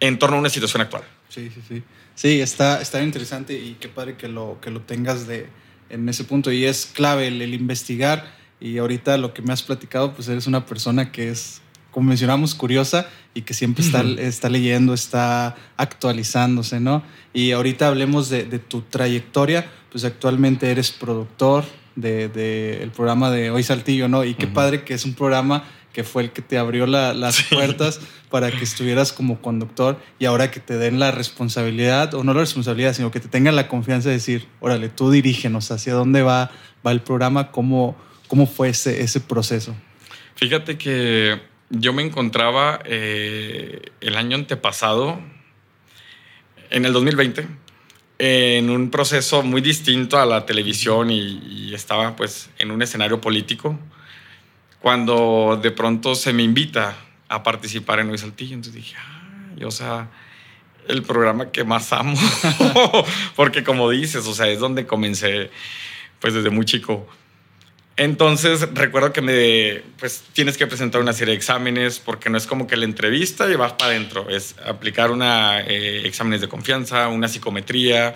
[0.00, 1.02] en torno a una situación actual.
[1.28, 1.82] Sí, sí, sí.
[2.16, 5.48] Sí, está, está interesante y qué padre que lo, que lo tengas de,
[5.90, 6.50] en ese punto.
[6.50, 8.34] Y es clave el, investigar.
[8.58, 12.54] Y ahorita lo que me has platicado, pues eres una persona que es, como mencionamos,
[12.54, 17.02] curiosa y que siempre está, está leyendo, está actualizándose, ¿no?
[17.34, 19.70] Y ahorita hablemos de, de tu trayectoria.
[19.92, 24.24] Pues actualmente eres productor del de, el programa de Hoy Saltillo, ¿no?
[24.24, 25.64] Y qué padre que es un programa
[25.96, 30.50] que fue el que te abrió las puertas para que estuvieras como conductor y ahora
[30.50, 34.10] que te den la responsabilidad, o no la responsabilidad, sino que te tengan la confianza
[34.10, 36.50] de decir, órale, tú dirígenos hacia dónde va,
[36.86, 37.96] va el programa, cómo,
[38.28, 39.74] cómo fue ese, ese proceso.
[40.34, 45.18] Fíjate que yo me encontraba eh, el año antepasado,
[46.68, 47.46] en el 2020,
[48.18, 53.18] en un proceso muy distinto a la televisión y, y estaba pues en un escenario
[53.22, 53.78] político
[54.80, 56.96] cuando de pronto se me invita
[57.28, 58.54] a participar en Hoy Saltillo.
[58.54, 58.96] Entonces dije,
[59.56, 60.08] ay, o sea,
[60.88, 62.18] el programa que más amo.
[63.36, 65.50] Porque como dices, o sea, es donde comencé,
[66.20, 67.06] pues desde muy chico.
[67.96, 72.46] Entonces recuerdo que me, pues tienes que presentar una serie de exámenes porque no es
[72.46, 77.08] como que la entrevista y vas para adentro, es aplicar una eh, exámenes de confianza,
[77.08, 78.14] una psicometría.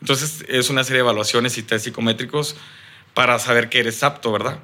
[0.00, 2.56] Entonces es una serie de evaluaciones y test psicométricos
[3.12, 4.60] para saber que eres apto, ¿verdad?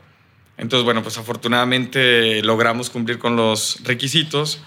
[0.57, 4.63] Entonces, bueno, pues afortunadamente logramos cumplir con los requisitos.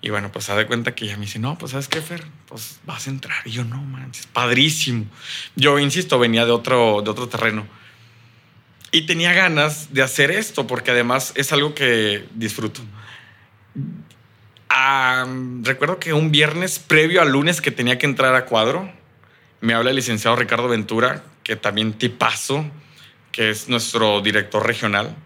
[0.00, 2.24] Y bueno, pues se da cuenta que ella me dice, no, pues sabes qué, Fer,
[2.46, 3.46] pues vas a entrar.
[3.46, 5.06] Y yo, no manches, padrísimo.
[5.54, 7.66] Yo, insisto, venía de otro, de otro terreno.
[8.90, 12.82] Y tenía ganas de hacer esto, porque además es algo que disfruto.
[15.62, 18.92] recuerdo que un viernes previo al lunes que tenía que entrar a cuadro,
[19.60, 22.64] me habla el licenciado Ricardo Ventura, que también tipazo,
[23.30, 25.16] que es nuestro director regional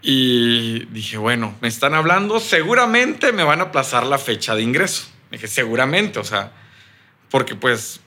[0.00, 5.08] y dije, bueno, me están hablando, seguramente me van a aplazar la fecha de ingreso.
[5.30, 6.52] Dije, seguramente, o sea,
[7.30, 8.00] porque pues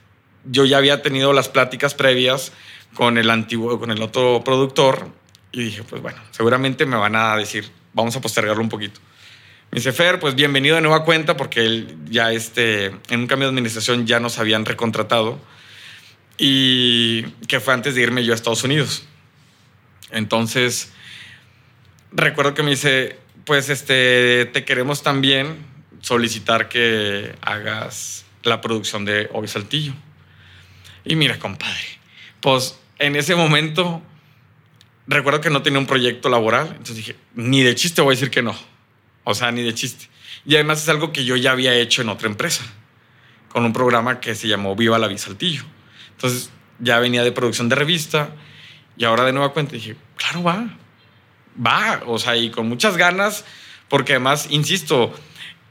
[0.45, 2.51] yo ya había tenido las pláticas previas
[2.93, 5.09] con el antiguo, con el otro productor
[5.51, 8.99] y dije, pues bueno, seguramente me van a decir, vamos a postergarlo un poquito.
[9.69, 13.47] Me dice, Fer, pues bienvenido de nueva cuenta porque él ya este, en un cambio
[13.47, 15.39] de administración ya nos habían recontratado
[16.37, 19.05] y que fue antes de irme yo a Estados Unidos.
[20.09, 20.91] Entonces,
[22.11, 25.57] recuerdo que me dice, pues este, te queremos también
[26.01, 29.93] solicitar que hagas la producción de Hoy Saltillo.
[31.05, 31.99] Y mira, compadre,
[32.39, 34.01] pues en ese momento
[35.07, 38.29] recuerdo que no tenía un proyecto laboral, entonces dije, ni de chiste voy a decir
[38.29, 38.55] que no.
[39.23, 40.07] O sea, ni de chiste.
[40.45, 42.63] Y además es algo que yo ya había hecho en otra empresa,
[43.49, 45.63] con un programa que se llamó Viva la Saltillo.
[46.11, 48.29] Entonces ya venía de producción de revista
[48.97, 50.77] y ahora de nueva cuenta dije, claro, va,
[51.55, 53.45] va, o sea, y con muchas ganas,
[53.87, 55.13] porque además, insisto,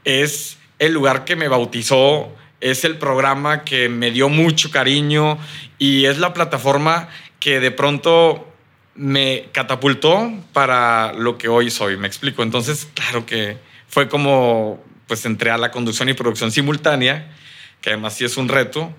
[0.03, 5.37] es el lugar que me bautizó, es el programa que me dio mucho cariño
[5.77, 8.47] y es la plataforma que de pronto
[8.95, 12.43] me catapultó para lo que hoy soy, me explico.
[12.43, 17.35] Entonces, claro que fue como, pues entré a la conducción y producción simultánea,
[17.81, 18.93] que además sí es un reto,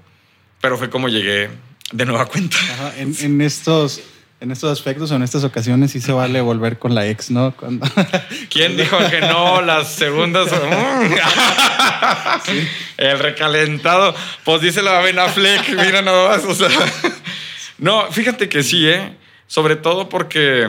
[0.61, 1.51] pero fue como llegué
[1.92, 2.57] de nueva cuenta.
[2.97, 4.03] en, en estos
[4.43, 7.55] en estos aspectos o en estas ocasiones sí se vale volver con la ex, ¿no?
[7.55, 7.87] Cuando...
[8.51, 9.63] ¿Quién dijo que no?
[9.63, 10.49] Las segundas.
[12.97, 14.13] El recalentado.
[14.45, 16.45] Pues dice la Ben Affleck, mira nada más.
[16.45, 16.69] O sea.
[17.79, 19.17] No, fíjate que sí, ¿eh?
[19.47, 20.69] Sobre todo porque.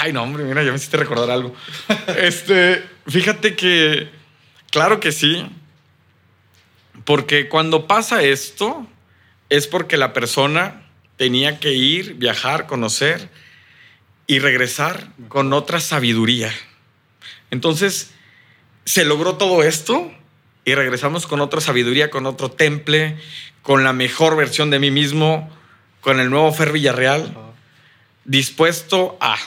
[0.00, 1.54] Ay, no, hombre, mira, ya me hiciste recordar algo.
[2.16, 4.08] Este, fíjate que.
[4.70, 5.46] Claro que sí.
[7.04, 8.86] Porque cuando pasa esto,
[9.50, 10.83] es porque la persona
[11.24, 13.30] tenía que ir, viajar, conocer
[14.26, 16.52] y regresar con otra sabiduría.
[17.50, 18.10] Entonces,
[18.84, 20.12] se logró todo esto
[20.66, 23.16] y regresamos con otra sabiduría, con otro temple,
[23.62, 25.50] con la mejor versión de mí mismo,
[26.02, 27.34] con el nuevo Fer Villarreal,
[28.26, 29.38] dispuesto a.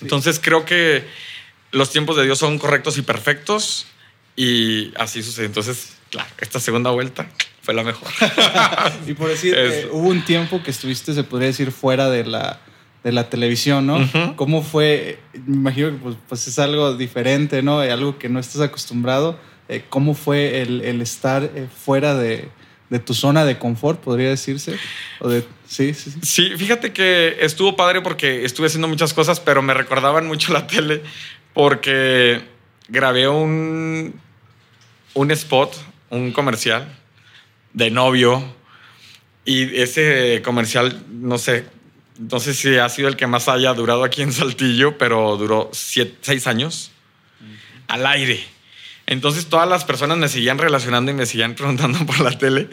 [0.00, 1.04] Entonces, creo que
[1.72, 3.88] los tiempos de Dios son correctos y perfectos
[4.36, 5.46] y así sucede.
[5.46, 7.26] Entonces, claro, esta segunda vuelta
[7.62, 8.08] fue la mejor.
[9.06, 12.60] y por decir, eh, hubo un tiempo que estuviste, se podría decir, fuera de la,
[13.04, 14.36] de la televisión, ¿no?
[14.36, 15.18] ¿Cómo fue?
[15.46, 17.80] Me imagino que pues, pues, es algo diferente, ¿no?
[17.80, 19.38] Algo que no estás acostumbrado.
[19.68, 22.48] Eh, ¿Cómo fue el, el estar eh, fuera de,
[22.88, 24.76] de, tu zona de confort, podría decirse?
[25.20, 26.18] ¿O de, sí, sí, sí.
[26.22, 30.66] Sí, fíjate que estuvo padre porque estuve haciendo muchas cosas, pero me recordaban mucho la
[30.66, 31.02] tele
[31.54, 32.40] porque
[32.88, 34.12] grabé un,
[35.14, 35.74] un spot,
[36.10, 36.86] un comercial
[37.72, 38.44] de novio.
[39.44, 41.64] Y ese comercial, no sé,
[42.18, 45.70] no sé si ha sido el que más haya durado aquí en Saltillo, pero duró
[45.72, 46.90] seis años
[47.88, 48.44] al aire.
[49.06, 52.68] Entonces todas las personas me seguían relacionando y me seguían preguntando por la tele.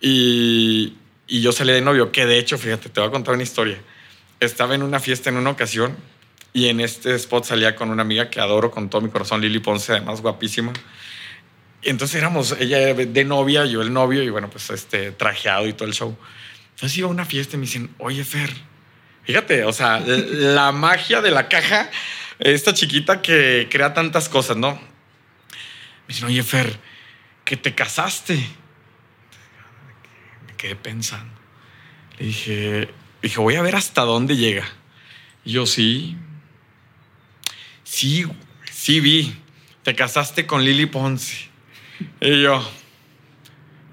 [0.00, 0.94] Y,
[1.28, 3.78] y yo salí de novio, que de hecho, fíjate, te voy a contar una historia.
[4.40, 5.96] Estaba en una fiesta en una ocasión
[6.52, 9.60] y en este spot salía con una amiga que adoro con todo mi corazón, Lili
[9.60, 10.72] Ponce, además guapísima
[11.90, 15.88] entonces éramos ella de novia, yo el novio, y bueno, pues este trajeado y todo
[15.88, 16.16] el show.
[16.74, 18.52] Entonces iba a una fiesta y me dicen, oye, Fer,
[19.24, 21.90] fíjate, o sea, la magia de la caja,
[22.38, 24.74] esta chiquita que crea tantas cosas, ¿no?
[24.74, 26.78] Me dicen, oye, Fer,
[27.44, 28.34] que te casaste.
[30.46, 31.32] Me quedé pensando.
[32.18, 32.88] Le dije,
[33.22, 34.66] dije, voy a ver hasta dónde llega.
[35.44, 36.16] Y yo, sí.
[37.84, 38.24] Sí,
[38.70, 39.36] sí vi.
[39.82, 41.51] Te casaste con Lili Ponce.
[42.20, 42.68] Y yo,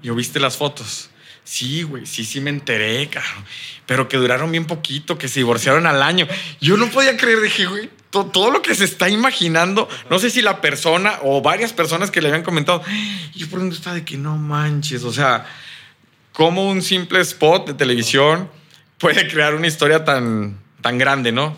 [0.02, 1.10] ¿yo viste las fotos?
[1.44, 3.26] Sí, güey, sí, sí me enteré, caro.
[3.86, 6.28] Pero que duraron bien poquito, que se divorciaron al año.
[6.60, 10.42] Yo no podía creer, dije, güey, todo, lo que se está imaginando, no sé si
[10.42, 12.82] la persona o varias personas que le habían comentado,
[13.34, 15.46] y por dónde está de que no manches, o sea,
[16.32, 18.50] como un simple spot de televisión
[18.98, 21.56] puede crear una historia tan, tan grande, ¿no?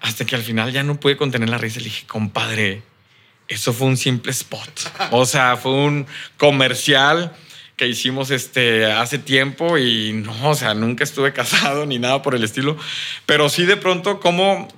[0.00, 2.82] Hasta que al final ya no pude contener la risa le dije, compadre,
[3.48, 4.92] eso fue un simple spot.
[5.10, 7.32] O sea, fue un comercial
[7.76, 12.34] que hicimos este, hace tiempo y no, o sea, nunca estuve casado ni nada por
[12.34, 12.76] el estilo.
[13.26, 14.68] Pero sí de pronto como,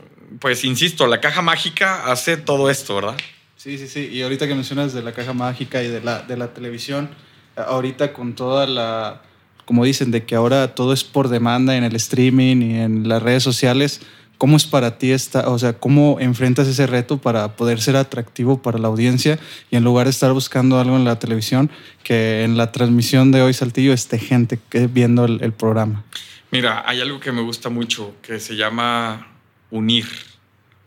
[0.40, 3.16] pues insisto, la caja mágica hace todo esto, ¿verdad?
[3.56, 4.08] Sí, sí, sí.
[4.12, 7.10] Y ahorita que mencionas de la caja mágica y de la, de la televisión,
[7.56, 9.22] ahorita con toda la,
[9.66, 13.22] como dicen, de que ahora todo es por demanda en el streaming y en las
[13.22, 14.00] redes sociales,
[14.38, 18.60] ¿Cómo es para ti esta, o sea, cómo enfrentas ese reto para poder ser atractivo
[18.60, 19.38] para la audiencia
[19.70, 21.70] y en lugar de estar buscando algo en la televisión,
[22.02, 24.58] que en la transmisión de hoy Saltillo esté gente
[24.90, 26.04] viendo el, programa?
[26.50, 29.26] Mira, hay algo que me gusta mucho que se llama
[29.70, 30.06] unir,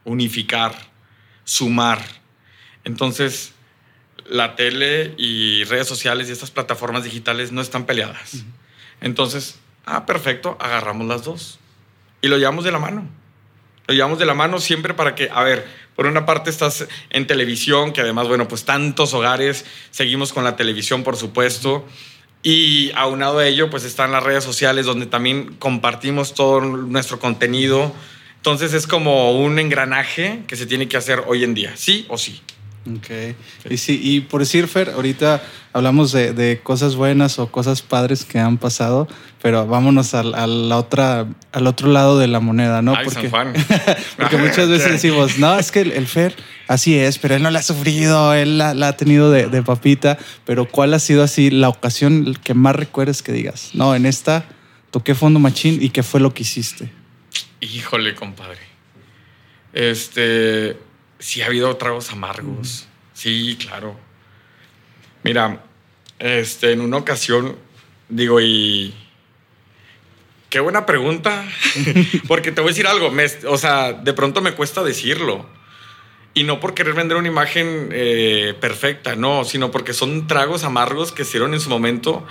[0.04, 0.76] unificar,
[1.44, 2.00] sumar.
[2.84, 3.54] Entonces,
[4.30, 8.44] la tele y redes sociales y estas plataformas digitales no están peleadas.
[9.02, 9.58] Entonces,
[9.88, 11.58] ah, perfecto, agarramos las dos
[12.22, 13.19] y lo llevamos de la mano
[13.90, 17.26] lo llevamos de la mano siempre para que, a ver, por una parte estás en
[17.26, 21.88] televisión, que además, bueno, pues tantos hogares, seguimos con la televisión, por supuesto,
[22.44, 27.92] y aunado a ello, pues están las redes sociales donde también compartimos todo nuestro contenido.
[28.36, 32.20] Entonces es como un engranaje que se tiene que hacer hoy en día, sí o
[32.20, 32.44] sí.
[32.88, 33.36] Ok.
[33.70, 38.40] Y sí, y por decir, Fer, ahorita hablamos de, cosas buenas o cosas padres que
[38.40, 39.08] han pasado,
[39.42, 42.96] pero vámonos a, la otra, al otro lado de la moneda, ¿no?
[43.04, 43.30] porque,
[44.18, 46.36] porque muchas veces decimos, no, es que el, Fer
[46.68, 50.66] así es, pero él no la ha sufrido, él la, ha tenido de, papita, pero
[50.66, 53.72] ¿cuál ha sido así la ocasión que más recuerdes que digas?
[53.74, 54.46] No, en esta
[54.90, 56.92] toqué fondo machín y qué fue lo que hiciste.
[57.60, 58.58] Híjole, compadre.
[59.74, 60.78] Este
[61.20, 62.88] sí ha habido tragos amargos.
[63.14, 63.98] Sí, claro.
[65.24, 65.64] Mira,
[66.18, 67.58] este, en una ocasión,
[68.08, 68.96] digo, y.
[70.50, 71.46] Qué buena pregunta.
[72.28, 73.12] porque te voy a decir algo.
[73.48, 75.46] o sea, de pronto me cuesta decirlo.
[76.34, 81.12] Y no por querer vender una imagen eh, perfecta, no, sino porque son tragos amargos
[81.12, 82.26] que hicieron en su momento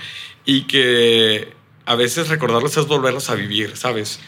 [0.44, 1.52] y que
[1.84, 4.20] a veces recordarlos es volverlos a vivir, ¿sabes?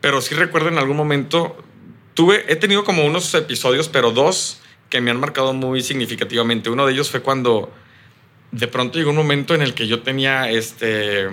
[0.00, 1.56] Pero sí recuerdo en algún momento,
[2.14, 4.60] tuve, he tenido como unos episodios, pero dos
[4.90, 6.70] que me han marcado muy significativamente.
[6.70, 7.72] Uno de ellos fue cuando
[8.50, 11.28] de pronto llegó un momento en el que yo tenía este,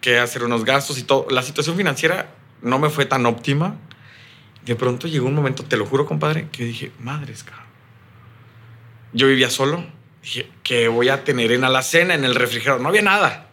[0.00, 1.26] que hacer unos gastos y todo.
[1.30, 3.76] La situación financiera no me fue tan óptima.
[4.64, 7.66] De pronto llegó un momento, te lo juro, compadre, que dije, madres, cabrón.
[9.14, 9.84] Yo vivía solo.
[10.22, 12.82] Dije, ¿qué voy a tener en la cena, en el refrigerador?
[12.82, 13.48] No había nada.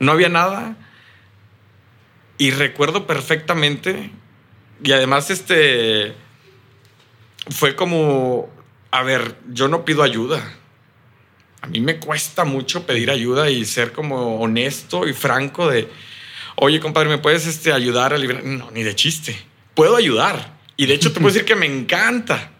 [0.00, 0.76] No había nada.
[2.38, 4.10] Y recuerdo perfectamente,
[4.82, 6.14] y además este,
[7.50, 8.50] fue como,
[8.90, 10.56] a ver, yo no pido ayuda.
[11.62, 15.88] A mí me cuesta mucho pedir ayuda y ser como honesto y franco de,
[16.56, 18.44] oye, compadre, ¿me puedes este, ayudar a liberar?
[18.44, 19.36] No, ni de chiste.
[19.74, 20.54] Puedo ayudar.
[20.76, 22.50] Y de hecho te puedo decir que me encanta.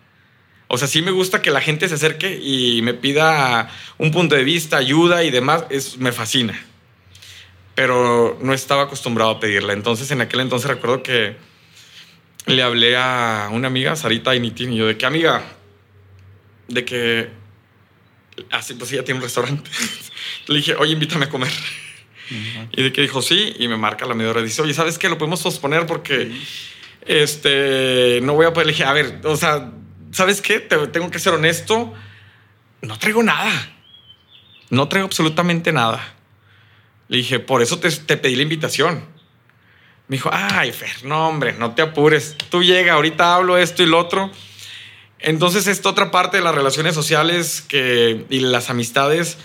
[0.69, 4.35] O sea, sí me gusta que la gente se acerque y me pida un punto
[4.35, 5.65] de vista, ayuda y demás.
[5.69, 6.59] Es, me fascina
[7.75, 9.73] pero no estaba acostumbrado a pedirla.
[9.73, 11.37] Entonces, en aquel entonces recuerdo que
[12.47, 15.43] le hablé a una amiga, Sarita Initin, y yo, ¿de qué amiga?
[16.69, 17.31] De que,
[18.51, 19.71] así, pues ella tiene un restaurante.
[20.47, 21.53] le dije, oye, invítame a comer.
[22.73, 24.43] Y de que dijo, sí, y me marca la media hora.
[24.43, 25.09] Dice, oye, ¿sabes qué?
[25.09, 26.33] Lo podemos posponer porque,
[27.07, 28.67] este, no voy a poder.
[28.67, 29.73] Le dije, a ver, o sea,
[30.11, 30.61] ¿sabes qué?
[30.61, 31.93] tengo que ser honesto.
[32.83, 33.75] No traigo nada.
[34.71, 36.15] No traigo absolutamente nada.
[37.09, 39.05] Le dije, por eso te, pedí la invitación.
[40.07, 42.37] Me dijo, ay, Fer, no, hombre, no te apures.
[42.51, 44.31] Tú llega, ahorita hablo esto y lo otro.
[45.19, 49.39] Entonces, esta otra parte de las relaciones sociales que, y las amistades,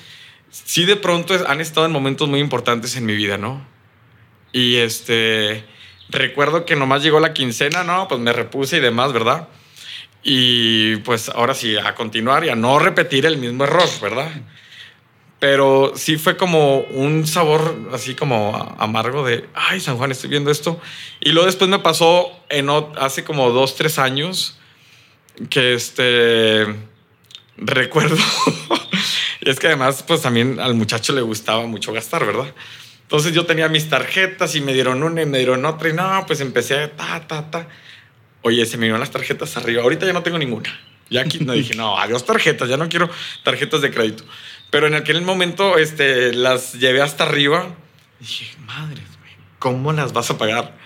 [0.52, 3.66] sí de pronto han estado en momentos muy importantes en mi vida, ¿no?
[4.52, 5.64] Y este,
[6.10, 8.10] recuerdo que nomás llegó la quincena, ¿no?
[8.10, 9.48] Pues me repuse y demás, ¿verdad?
[10.24, 14.30] Y pues ahora sí, a continuar y a no repetir el mismo error, ¿verdad?
[15.40, 20.52] Pero sí fue como un sabor así como amargo de, ay, San Juan, estoy viendo
[20.52, 20.80] esto.
[21.22, 24.58] Y luego después me pasó en, hace como dos, tres años
[25.50, 26.68] que este,
[27.56, 28.18] recuerdo,
[29.42, 32.54] y es que además pues también al muchacho le gustaba mucho gastar, ¿verdad?
[33.04, 36.26] Entonces yo tenía mis tarjetas y me dieron una y me dieron otra y no,
[36.28, 37.68] pues empecé a ta, ta, ta.
[38.42, 39.82] Oye, se me dieron las tarjetas arriba.
[39.82, 40.70] Ahorita ya no tengo ninguna.
[41.10, 43.10] Ya aquí no dije, no, adiós tarjetas, ya no quiero
[43.44, 44.24] tarjetas de crédito.
[44.70, 47.76] Pero en aquel momento este, las llevé hasta arriba.
[48.20, 49.02] Y dije, madre,
[49.60, 50.78] ¿cómo las vas a pagar?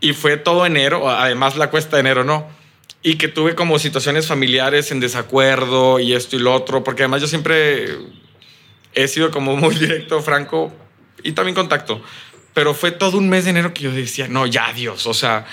[0.00, 2.48] Y fue todo enero, además la cuesta de enero, ¿no?
[3.02, 7.20] Y que tuve como situaciones familiares en desacuerdo y esto y lo otro, porque además
[7.20, 7.98] yo siempre
[8.94, 10.72] he sido como muy directo, franco
[11.22, 12.02] y también contacto.
[12.54, 15.46] Pero fue todo un mes de enero que yo decía, no, ya Dios, o sea,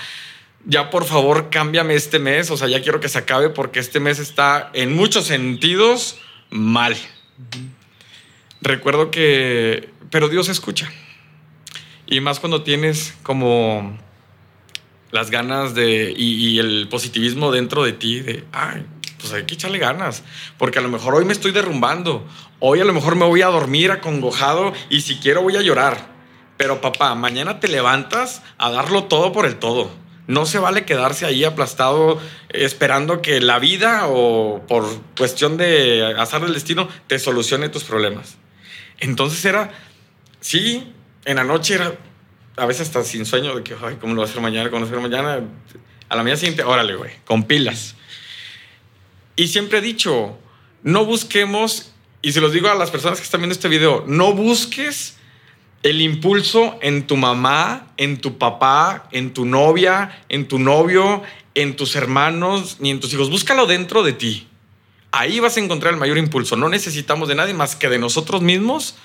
[0.64, 4.00] ya por favor cámbiame este mes, o sea, ya quiero que se acabe porque este
[4.00, 6.18] mes está en muchos sentidos
[6.50, 6.96] mal.
[8.60, 10.90] Recuerdo que, pero Dios escucha.
[12.06, 13.98] Y más cuando tienes como
[15.10, 18.84] las ganas de, y, el positivismo dentro de ti, de, ay,
[19.18, 20.22] pues hay que echarle ganas,
[20.58, 22.26] porque a lo mejor hoy me estoy derrumbando,
[22.60, 26.08] hoy a lo mejor me voy a dormir acongojado y si quiero voy a llorar,
[26.56, 29.90] pero papá, mañana te levantas a darlo todo por el todo.
[30.26, 34.84] No se vale quedarse ahí aplastado esperando que la vida o por
[35.16, 38.36] cuestión de azar del destino te solucione tus problemas.
[38.98, 39.72] Entonces era,
[40.40, 40.92] sí,
[41.24, 41.94] en la noche era
[42.56, 44.70] a veces hasta sin sueño de que, ay, ¿cómo lo voy a hacer mañana?
[44.70, 45.46] ¿Cómo lo voy a hacer mañana?
[46.08, 47.94] A la mañana siguiente, órale, güey, con pilas.
[49.36, 50.38] Y siempre he dicho,
[50.82, 54.32] no busquemos, y se los digo a las personas que están viendo este video, no
[54.32, 55.15] busques
[55.86, 61.22] el impulso en tu mamá, en tu papá, en tu novia, en tu novio,
[61.54, 63.30] en tus hermanos, ni en tus hijos.
[63.30, 64.48] Búscalo dentro de ti.
[65.12, 66.56] Ahí vas a encontrar el mayor impulso.
[66.56, 68.96] No necesitamos de nadie más que de nosotros mismos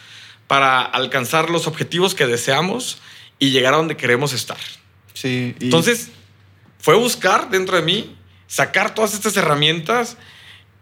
[0.47, 2.97] para alcanzar los objetivos que deseamos
[3.37, 4.57] y llegar a donde queremos estar.
[5.13, 5.55] Sí.
[5.59, 6.09] Entonces,
[6.79, 8.15] fue buscar dentro de mí,
[8.47, 10.17] sacar todas estas herramientas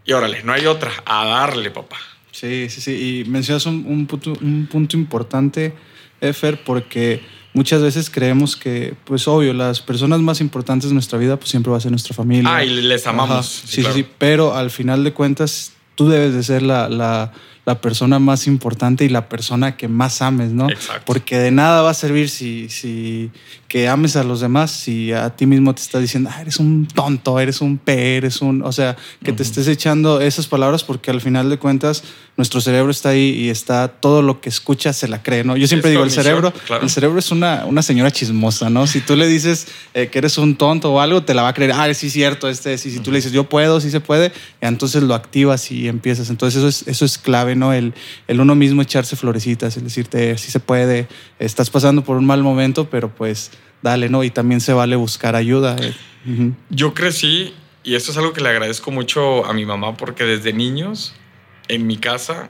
[0.06, 1.98] y órale, no hay otra, a darle, papá.
[2.40, 2.92] Sí, sí, sí.
[2.92, 5.74] Y mencionas un, punto, un punto importante
[6.22, 7.22] Efer, porque
[7.54, 11.72] muchas veces creemos que, pues obvio, las personas más importantes de nuestra vida, pues siempre
[11.72, 12.56] va a ser nuestra familia.
[12.56, 13.46] Ah, y les amamos.
[13.66, 17.34] Sí, sí, sí, pero al final de cuentas, tú debes de ser la, la,
[17.66, 20.70] la persona más importante y la persona que más ames, ¿no?
[20.70, 21.04] Exacto.
[21.06, 23.32] Porque de nada va a servir si, si
[23.70, 26.88] que ames a los demás si a ti mismo te está diciendo, ah, eres un
[26.88, 28.64] tonto, eres un P, eres un...
[28.64, 32.04] O sea, que te estés echando esas palabras porque al final de cuentas
[32.36, 35.56] nuestro cerebro está ahí y está todo lo que escucha se la cree, ¿no?
[35.56, 36.52] Yo siempre digo, el cerebro,
[36.82, 38.88] el cerebro es una, una señora chismosa, ¿no?
[38.88, 41.54] Si tú le dices eh, que eres un tonto o algo, te la va a
[41.54, 44.32] creer, ah, sí, cierto, este, sí, si tú le dices, yo puedo, sí se puede,
[44.62, 46.32] entonces lo activas y empiezas.
[46.32, 47.72] Entonces eso es, eso es clave, ¿no?
[47.72, 47.94] El,
[48.28, 51.08] el uno mismo echarse florecitas, el decirte, sí se puede,
[51.38, 53.52] estás pasando por un mal momento, pero pues
[53.82, 54.24] dale, ¿no?
[54.24, 55.76] Y también se vale buscar ayuda.
[55.80, 55.94] eh.
[56.70, 57.54] Yo crecí,
[57.84, 61.14] y esto es algo que le agradezco mucho a mi mamá, porque desde niños,
[61.68, 62.50] en mi casa,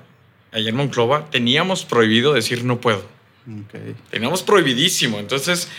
[0.52, 3.06] allá en Monclova, teníamos prohibido decir no puedo.
[3.48, 3.96] Ok.
[4.10, 5.20] Teníamos prohibidísimo.
[5.20, 5.70] Entonces,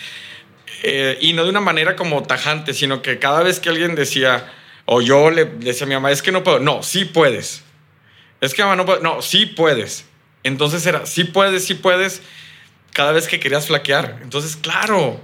[0.83, 4.51] eh, y no de una manera como tajante, sino que cada vez que alguien decía,
[4.87, 7.63] o yo le decía a mi mamá, es que no puedo, no, sí puedes.
[8.41, 10.07] Es que mamá no puedo, no, sí puedes.
[10.43, 12.23] Entonces era, sí puedes, sí puedes,
[12.93, 14.21] cada vez que querías flaquear.
[14.23, 15.21] Entonces, claro,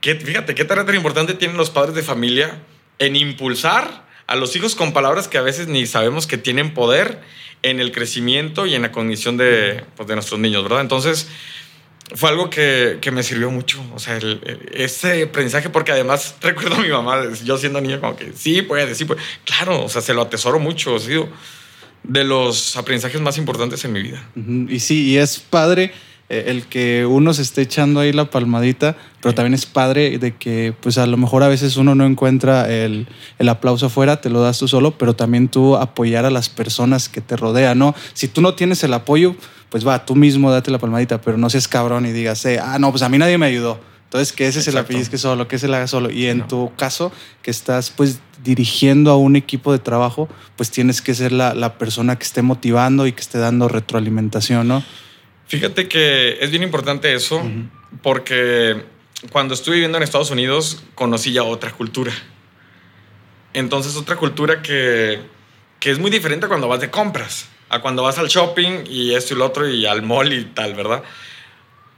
[0.00, 2.58] que, fíjate qué tarea tan importante tienen los padres de familia
[2.98, 7.20] en impulsar a los hijos con palabras que a veces ni sabemos que tienen poder
[7.62, 10.80] en el crecimiento y en la cognición de, pues, de nuestros niños, ¿verdad?
[10.80, 11.28] Entonces,
[12.14, 16.36] fue algo que, que me sirvió mucho, o sea, el- el- ese aprendizaje, porque además
[16.40, 19.20] recuerdo a mi mamá, yo siendo niño, como que sí puede, sí puede.
[19.44, 21.28] Claro, o sea, se lo atesoro mucho, ha sido
[22.04, 24.24] de los aprendizajes más importantes en mi vida.
[24.68, 25.92] Y sí, y es padre
[26.28, 30.74] el que uno se esté echando ahí la palmadita, pero también es padre de que
[30.80, 33.06] pues a lo mejor a veces uno no encuentra el,
[33.38, 37.08] el aplauso afuera, te lo das tú solo, pero también tú apoyar a las personas
[37.08, 37.94] que te rodean, ¿no?
[38.12, 39.36] Si tú no tienes el apoyo,
[39.70, 42.78] pues va, tú mismo date la palmadita, pero no seas cabrón y digas, eh, ah,
[42.78, 43.78] no, pues a mí nadie me ayudó.
[44.04, 44.92] Entonces, que ese se la Exacto.
[44.92, 46.10] pellizque solo, que se la haga solo.
[46.12, 46.46] Y en No.
[46.46, 47.10] tu caso,
[47.42, 51.76] que estás pues dirigiendo a un equipo de trabajo, pues tienes que ser la, la
[51.76, 54.84] persona que esté motivando y que esté dando retroalimentación, ¿no?
[55.48, 57.42] Fíjate que es bien importante eso,
[58.02, 58.82] porque
[59.30, 62.12] cuando estuve viviendo en Estados Unidos conocí ya otra cultura.
[63.52, 65.20] Entonces, otra cultura que,
[65.80, 69.14] que es muy diferente a cuando vas de compras, a cuando vas al shopping y
[69.14, 71.02] esto y lo otro y al mall y tal, ¿verdad?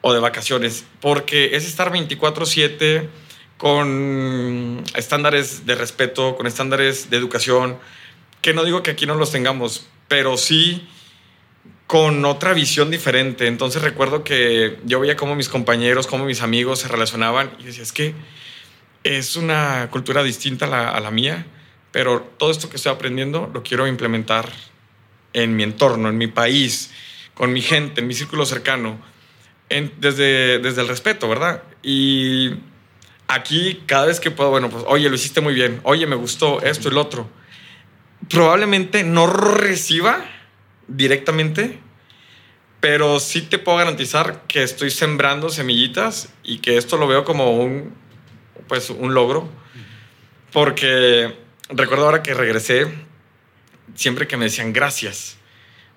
[0.03, 3.09] O de vacaciones, porque es estar 24/7
[3.57, 7.79] con estándares de respeto, con estándares de educación,
[8.41, 10.89] que no digo que aquí no los tengamos, pero sí
[11.89, 13.47] con otra visión diferente.
[13.47, 17.83] Entonces recuerdo que yo veía cómo mis compañeros, cómo mis amigos se relacionaban y decía,
[17.83, 18.15] es que
[19.05, 21.47] es una cultura distinta a la, mía,
[21.91, 24.53] pero todo esto que estoy aprendiendo lo quiero implementar
[25.33, 26.91] en mi entorno, en mi país,
[27.33, 29.01] con mi gente, en mi círculo cercano,
[29.99, 31.63] desde, desde el respeto, ¿verdad?
[31.83, 32.51] Y
[33.29, 36.61] aquí cada vez que puedo, bueno, pues, oye, lo hiciste muy bien, oye, me gustó
[36.61, 37.31] esto lo otro.
[38.29, 40.23] Probablemente no reciba
[40.89, 41.79] directamente,
[42.81, 47.57] pero sí te puedo garantizar que estoy sembrando semillitas y que esto lo veo como
[47.57, 47.95] un,
[48.67, 49.49] pues, un logro,
[50.53, 51.35] porque
[51.69, 52.87] recuerdo ahora que regresé,
[53.95, 55.39] siempre que me decían gracias,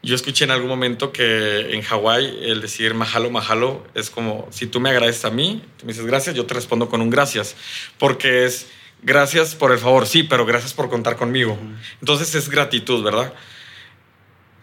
[0.03, 4.65] yo escuché en algún momento que en Hawái el decir mahalo, mahalo es como si
[4.65, 7.55] tú me agradeces a mí, tú me dices gracias, yo te respondo con un gracias,
[7.99, 8.67] porque es
[9.03, 11.57] gracias por el favor, sí, pero gracias por contar conmigo.
[11.99, 13.33] Entonces es gratitud, ¿verdad?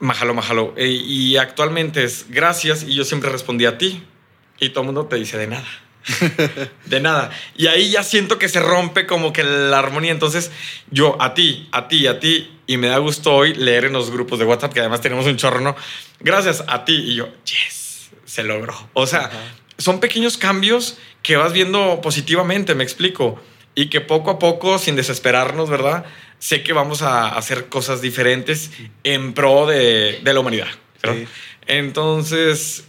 [0.01, 0.75] Mahalo, mahalo.
[0.77, 4.03] E- y actualmente es gracias y yo siempre respondí a ti
[4.61, 5.67] y todo el mundo te dice de nada.
[6.87, 7.31] de nada.
[7.57, 10.13] Y ahí ya siento que se rompe como que la armonía.
[10.13, 10.51] Entonces
[10.91, 12.55] yo a ti, a ti, a ti.
[12.67, 15.37] Y me da gusto hoy leer en los grupos de WhatsApp, que además tenemos un
[15.37, 15.75] chorro, ¿no?
[16.21, 16.95] Gracias a ti.
[16.95, 18.75] Y yo, yes, se logró.
[18.93, 19.39] O sea, Ajá.
[19.79, 23.41] son pequeños cambios que vas viendo positivamente, me explico.
[23.75, 26.05] Y que poco a poco, sin desesperarnos, ¿verdad?
[26.39, 28.70] Sé que vamos a hacer cosas diferentes
[29.05, 30.68] en pro de, de la humanidad.
[31.03, 31.26] Sí.
[31.66, 32.84] Entonces,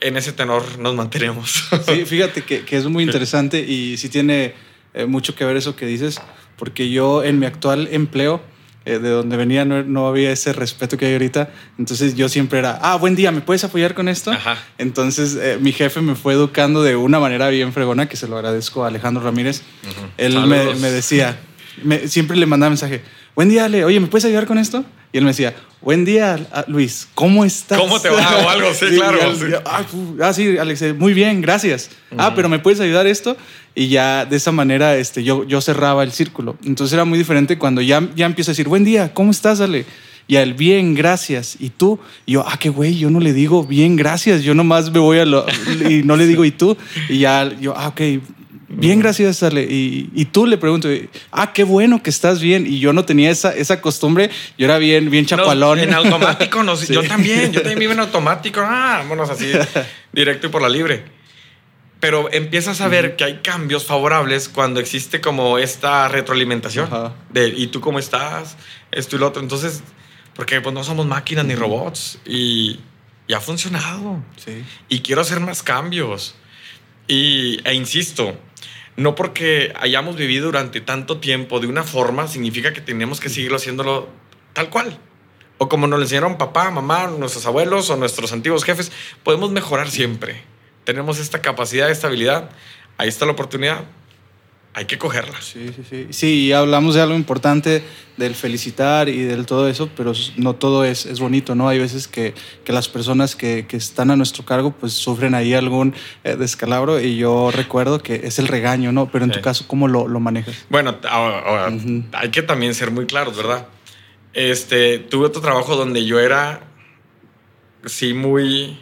[0.00, 1.64] en ese tenor nos mantenemos.
[1.86, 4.54] Sí, fíjate que, que es muy interesante y sí tiene
[4.94, 6.20] eh, mucho que ver eso que dices,
[6.56, 8.42] porque yo en mi actual empleo,
[8.84, 11.50] eh, de donde venía, no, no había ese respeto que hay ahorita.
[11.78, 14.32] Entonces yo siempre era, ah, buen día, ¿me puedes apoyar con esto?
[14.32, 14.58] Ajá.
[14.76, 18.36] Entonces eh, mi jefe me fue educando de una manera bien fregona, que se lo
[18.36, 19.62] agradezco a Alejandro Ramírez.
[20.16, 21.38] Él me decía,
[21.84, 23.02] me- siempre le mandaba mensaje,
[23.34, 24.84] buen día, Ale, oye, ¿me puedes ayudar con esto?
[25.12, 27.78] Y él me decía, buen día, a- Luis, ¿cómo estás?
[27.80, 28.18] ¿Cómo te va?
[28.44, 29.44] O algo, sí, claro, él- sí.
[29.64, 29.84] ah,
[30.22, 31.90] ah, sí, Alex, eh, muy bien, gracias.
[32.16, 33.36] Ah, pero ¿me puedes ayudar esto?
[33.74, 36.56] Y ya de esa manera este, yo, yo cerraba el círculo.
[36.64, 39.86] Entonces era muy diferente cuando ya, ya empiezo a decir, buen día, ¿cómo estás, Ale?
[40.26, 41.56] Y a él, bien, gracias.
[41.58, 41.98] ¿Y tú?
[42.26, 44.42] Y yo, ah, qué güey, yo no le digo bien, gracias.
[44.42, 45.46] Yo nomás me voy a lo...
[45.88, 46.76] y no le digo, ¿y tú?
[47.08, 48.00] Y ya yo, ah, ok,
[48.80, 49.62] bien, gracias, Ale.
[49.62, 50.88] Y, y tú le pregunto,
[51.32, 52.66] ah, qué bueno que estás bien.
[52.66, 54.30] Y yo no tenía esa, esa costumbre.
[54.56, 55.78] Yo era bien, bien chapalón.
[55.78, 56.92] Nos- en automático, nos- Sí.
[56.94, 58.60] yo también, yo también vivo en automático.
[58.62, 59.50] Ah, vámonos así,
[60.12, 61.04] directo y por la libre.
[62.00, 67.14] Pero empiezas a ver que hay cambios favorables cuando existe como esta retroalimentación Ajá.
[67.30, 68.56] de ¿y tú cómo estás?
[68.92, 69.42] Esto y lo otro.
[69.42, 69.82] Entonces,
[70.34, 72.78] porque pues no somos máquinas ni robots y,
[73.26, 74.22] y ha funcionado.
[74.36, 74.62] Sí.
[74.88, 76.36] Y quiero hacer más cambios.
[77.08, 78.38] Y, e insisto,
[78.96, 83.56] no porque hayamos vivido durante tanto tiempo de una forma, significa que tenemos que seguirlo
[83.56, 84.08] haciéndolo
[84.52, 84.98] tal cual.
[85.56, 88.92] O como nos lo enseñaron papá, mamá, nuestros abuelos o nuestros antiguos jefes,
[89.24, 90.42] podemos mejorar siempre.
[90.84, 92.50] Tenemos esta capacidad, esta habilidad.
[92.98, 93.84] ahí está la oportunidad,
[94.74, 95.40] hay que cogerla.
[95.40, 96.06] Sí, sí, sí.
[96.10, 97.82] Sí, hablamos de algo importante,
[98.16, 101.68] del felicitar y del todo eso, pero no todo es, es bonito, ¿no?
[101.68, 105.54] Hay veces que, que las personas que, que, están a nuestro cargo pues sufren ahí
[105.54, 105.94] algún
[106.24, 109.10] eh, descalabro y yo recuerdo que es el regaño, ¿no?
[109.10, 109.38] Pero en sí.
[109.38, 110.54] tu caso, ¿cómo lo, lo manejas?
[110.68, 112.04] Bueno, ahora, ahora, uh -huh.
[112.12, 113.66] hay que también ser muy claros, ¿verdad?
[114.32, 116.60] Este, tuve otro trabajo donde yo era,
[117.86, 118.78] sí, muy...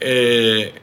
[0.00, 0.74] Eh,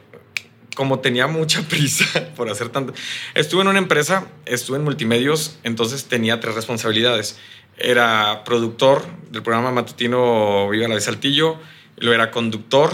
[0.74, 2.94] como tenía mucha prisa por hacer tanto.
[3.34, 7.38] Estuve en una empresa, estuve en multimedios, entonces tenía tres responsabilidades.
[7.78, 11.58] Era productor del programa matutino Viva la de Saltillo,
[11.96, 12.90] lo era conductor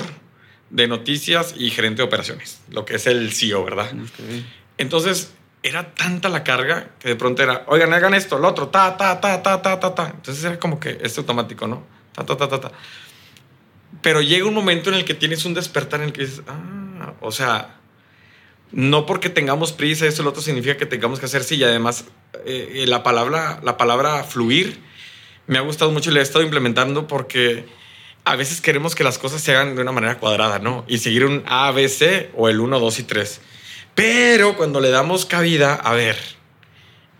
[0.70, 3.86] de noticias y gerente de operaciones, lo que es el CEO, ¿verdad?
[3.86, 4.46] Okay.
[4.76, 8.96] Entonces era tanta la carga que de pronto era, oigan, hagan esto, lo otro, ta,
[8.96, 10.12] ta, ta, ta, ta, ta, ta.
[10.14, 11.84] Entonces era como que es automático, ¿no?
[12.12, 12.72] Ta, ta, ta, ta, ta.
[14.02, 16.77] Pero llega un momento en el que tienes un despertar en el que dices, ah,
[17.20, 17.78] o sea,
[18.72, 21.56] no porque tengamos prisa, eso lo otro significa que tengamos que hacer sí.
[21.56, 22.04] Y además,
[22.44, 24.80] eh, la, palabra, la palabra fluir
[25.46, 27.64] me ha gustado mucho y la he estado implementando porque
[28.24, 30.84] a veces queremos que las cosas se hagan de una manera cuadrada, ¿no?
[30.86, 33.40] Y seguir un A, B, C o el 1, 2 y 3.
[33.94, 36.16] Pero cuando le damos cabida, a ver,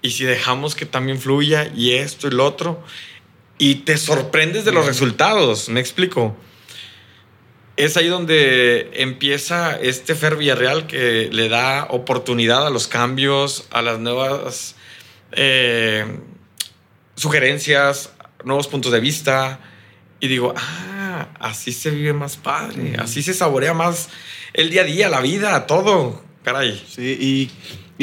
[0.02, 2.84] y si dejamos que también fluya y esto y lo otro,
[3.56, 6.36] y te sorprendes de los resultados, me explico
[7.78, 13.82] es ahí donde empieza este Fer Villarreal que le da oportunidad a los cambios, a
[13.82, 14.74] las nuevas
[15.30, 16.04] eh,
[17.14, 18.12] sugerencias,
[18.44, 19.60] nuevos puntos de vista.
[20.18, 24.08] Y digo, ah, así se vive más padre, así se saborea más
[24.54, 26.20] el día a día, la vida, todo.
[26.42, 26.84] Caray.
[26.88, 27.50] Sí, y,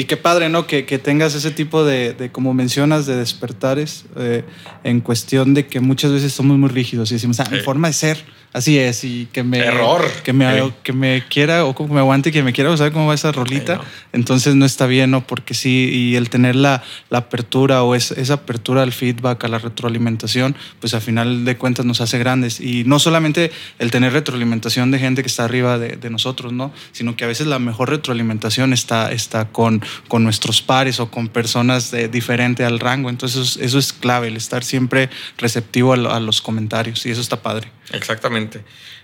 [0.00, 0.66] y qué padre, ¿no?
[0.66, 4.42] Que, que tengas ese tipo de, de, como mencionas, de despertares eh,
[4.84, 7.94] en cuestión de que muchas veces somos muy rígidos y decimos, ah, mi forma de
[7.94, 10.72] ser así es y que me error que me sí.
[10.82, 13.76] que me quiera o que me aguante que me quiera saber cómo va esa rolita
[13.76, 13.84] no.
[14.14, 18.12] entonces no está bien no porque sí y el tener la, la apertura o es,
[18.12, 22.58] esa apertura al feedback a la retroalimentación pues al final de cuentas nos hace grandes
[22.58, 26.72] y no solamente el tener retroalimentación de gente que está arriba de, de nosotros no
[26.92, 31.28] sino que a veces la mejor retroalimentación está está con con nuestros pares o con
[31.28, 36.20] personas de, diferente al rango entonces eso es clave el estar siempre receptivo a, a
[36.20, 38.45] los comentarios y eso está padre Exactamente.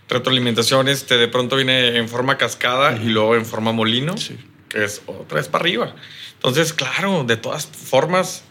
[0.08, 3.06] Retroalimentación este, de pronto viene en forma cascada uh -huh.
[3.06, 4.36] y luego en forma molino, sí.
[4.68, 5.94] que es otra vez para arriba.
[6.34, 8.44] Entonces, claro, de todas formas,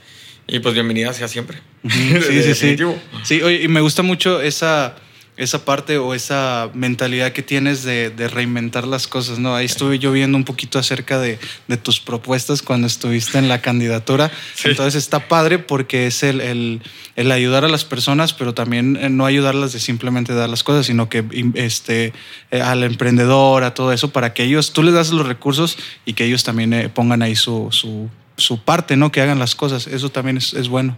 [0.47, 1.59] y pues bienvenida sea siempre.
[1.83, 2.21] Uh -huh.
[2.21, 2.77] Sí, sí, sí.
[3.23, 4.95] Sí, oye, y me gusta mucho esa
[5.37, 9.55] esa parte o esa mentalidad que tienes de, de, reinventar las cosas, ¿no?
[9.55, 13.61] Ahí estuve yo viendo un poquito acerca de, de tus propuestas cuando estuviste en la
[13.61, 14.29] candidatura.
[14.53, 14.69] Sí.
[14.69, 16.81] Entonces está padre porque es el, el,
[17.15, 20.85] el, ayudar a las personas, pero también eh, no ayudarlas de simplemente dar las cosas,
[20.85, 21.23] sino que
[21.55, 22.13] este,
[22.51, 26.13] eh, al emprendedor, a todo eso, para que ellos, tú les das los recursos y
[26.13, 29.11] que ellos también eh, pongan ahí su, su, su, parte, ¿no?
[29.11, 29.87] Que hagan las cosas.
[29.87, 30.97] Eso también es, es bueno.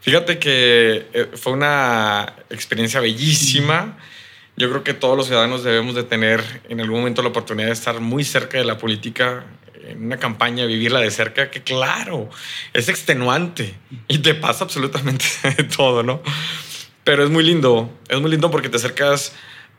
[0.00, 3.98] Fíjate que eh, fue una experiencia bellísima.
[4.56, 7.72] Yo creo que todos los ciudadanos debemos de tener en algún momento la oportunidad de
[7.72, 9.44] estar muy cerca de la política,
[9.86, 12.28] en una campaña, vivirla de cerca, que claro,
[12.72, 13.74] es extenuante
[14.06, 15.24] y te pasa absolutamente
[15.76, 16.22] todo, ¿no?
[17.04, 19.34] Pero es muy lindo, es muy lindo porque te acercas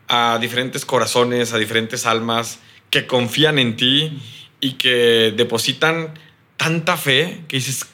[0.07, 2.59] a diferentes corazones, a diferentes almas
[2.89, 4.19] que confían en ti
[4.59, 6.17] y que depositan
[6.57, 7.85] tanta fe que dices,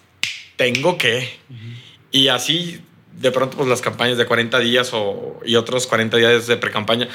[0.56, 1.38] tengo que.
[1.50, 1.85] Uh -huh.
[2.16, 2.80] Y así,
[3.20, 7.10] de pronto, pues las campañas de 40 días o, y otros 40 días de pre-campaña.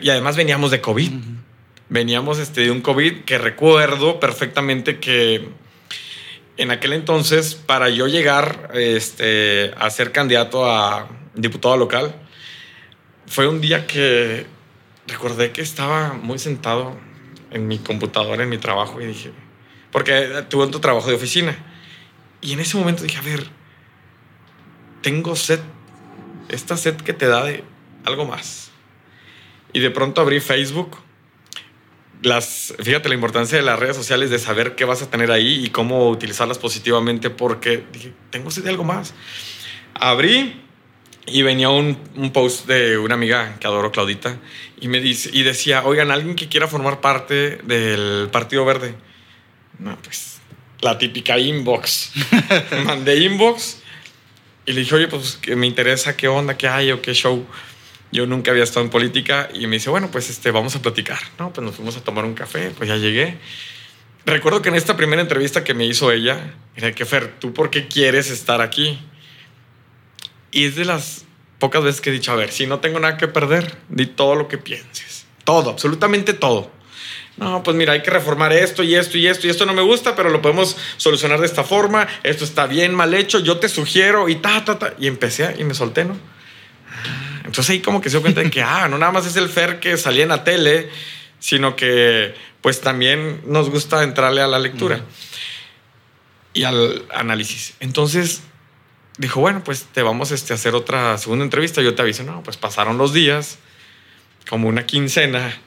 [0.00, 1.12] y además veníamos de COVID.
[1.12, 1.36] Uh -huh.
[1.88, 5.48] Veníamos este, de un COVID que recuerdo perfectamente que
[6.58, 12.14] en aquel entonces, para yo llegar este, a ser candidato a diputado local,
[13.26, 14.46] fue un día que
[15.08, 16.96] recordé que estaba muy sentado
[17.50, 19.32] en mi computadora, en mi trabajo, y dije,
[19.90, 21.56] porque tuve otro trabajo de oficina.
[22.40, 23.63] Y en ese momento dije, a ver,
[25.04, 25.60] tengo sed,
[26.48, 27.62] esta sed que te da de
[28.06, 28.70] algo más.
[29.74, 30.96] Y de pronto abrí Facebook.
[32.22, 35.62] Las, fíjate la importancia de las redes sociales, de saber qué vas a tener ahí
[35.62, 39.12] y cómo utilizarlas positivamente, porque dije, tengo sed de algo más.
[39.92, 40.62] Abrí
[41.26, 44.38] y venía un, un, post de una amiga que adoro, Claudita,
[44.80, 48.94] y me dice, y decía, oigan, alguien que quiera formar parte del Partido Verde.
[49.78, 50.40] No, pues
[50.80, 52.12] la típica inbox.
[52.86, 53.83] Mandé inbox
[54.66, 57.46] y le dije, oye, pues que me interesa qué onda, qué hay o qué show.
[58.12, 61.18] Yo nunca había estado en política y me dice, bueno, pues este, vamos a platicar.
[61.38, 63.38] No, pues nos fuimos a tomar un café, pues ya llegué.
[64.26, 67.70] Recuerdo que en esta primera entrevista que me hizo ella, era que Fer, ¿tú por
[67.70, 68.98] qué quieres estar aquí?
[70.50, 71.24] Y es de las
[71.58, 74.34] pocas veces que he dicho, a ver, si no tengo nada que perder, di todo
[74.34, 75.26] lo que pienses.
[75.44, 76.70] Todo, absolutamente todo.
[77.36, 79.82] No, pues mira, hay que reformar esto y esto y esto y esto no me
[79.82, 82.06] gusta, pero lo podemos solucionar de esta forma.
[82.22, 84.94] Esto está bien mal hecho, yo te sugiero y ta, ta, ta.
[84.98, 86.16] Y empecé y me solté, ¿no?
[87.44, 89.48] Entonces ahí como que se dio cuenta de que, ah, no nada más es el
[89.48, 90.88] Fer que salía en la tele,
[91.40, 95.02] sino que pues también nos gusta entrarle a la lectura
[96.54, 97.74] y al análisis.
[97.80, 98.42] Entonces
[99.18, 101.82] dijo, bueno, pues te vamos este, a hacer otra segunda entrevista.
[101.82, 103.58] Yo te aviso, no, pues pasaron los días,
[104.48, 105.60] como una quincena.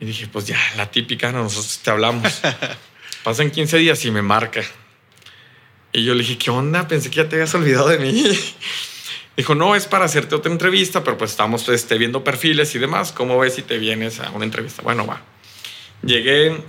[0.00, 2.40] Y dije, pues ya, la típica, nosotros te hablamos.
[3.24, 4.62] Pasan 15 días y me marca.
[5.92, 6.86] Y yo le dije, ¿qué onda?
[6.86, 8.24] Pensé que ya te habías olvidado de mí.
[9.36, 13.12] Dijo, no, es para hacerte otra entrevista, pero pues estamos este, viendo perfiles y demás.
[13.12, 14.82] ¿Cómo ves si te vienes a una entrevista?
[14.82, 15.22] Bueno, va.
[16.02, 16.60] Llegué,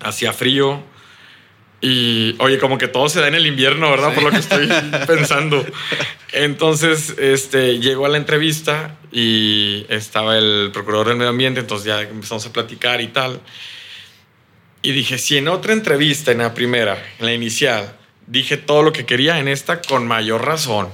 [0.00, 0.84] hacía frío,
[1.84, 4.14] y oye, como que todo se da en el invierno, ¿verdad?
[4.14, 4.68] Por lo que estoy
[5.06, 5.66] pensando.
[6.32, 12.00] Entonces, este, llegó a la entrevista y estaba el procurador del medio ambiente, entonces ya
[12.02, 13.40] empezamos a platicar y tal.
[14.80, 17.96] Y dije, si en otra entrevista, en la primera, en la inicial,
[18.28, 20.88] dije todo lo que quería, en esta con mayor razón.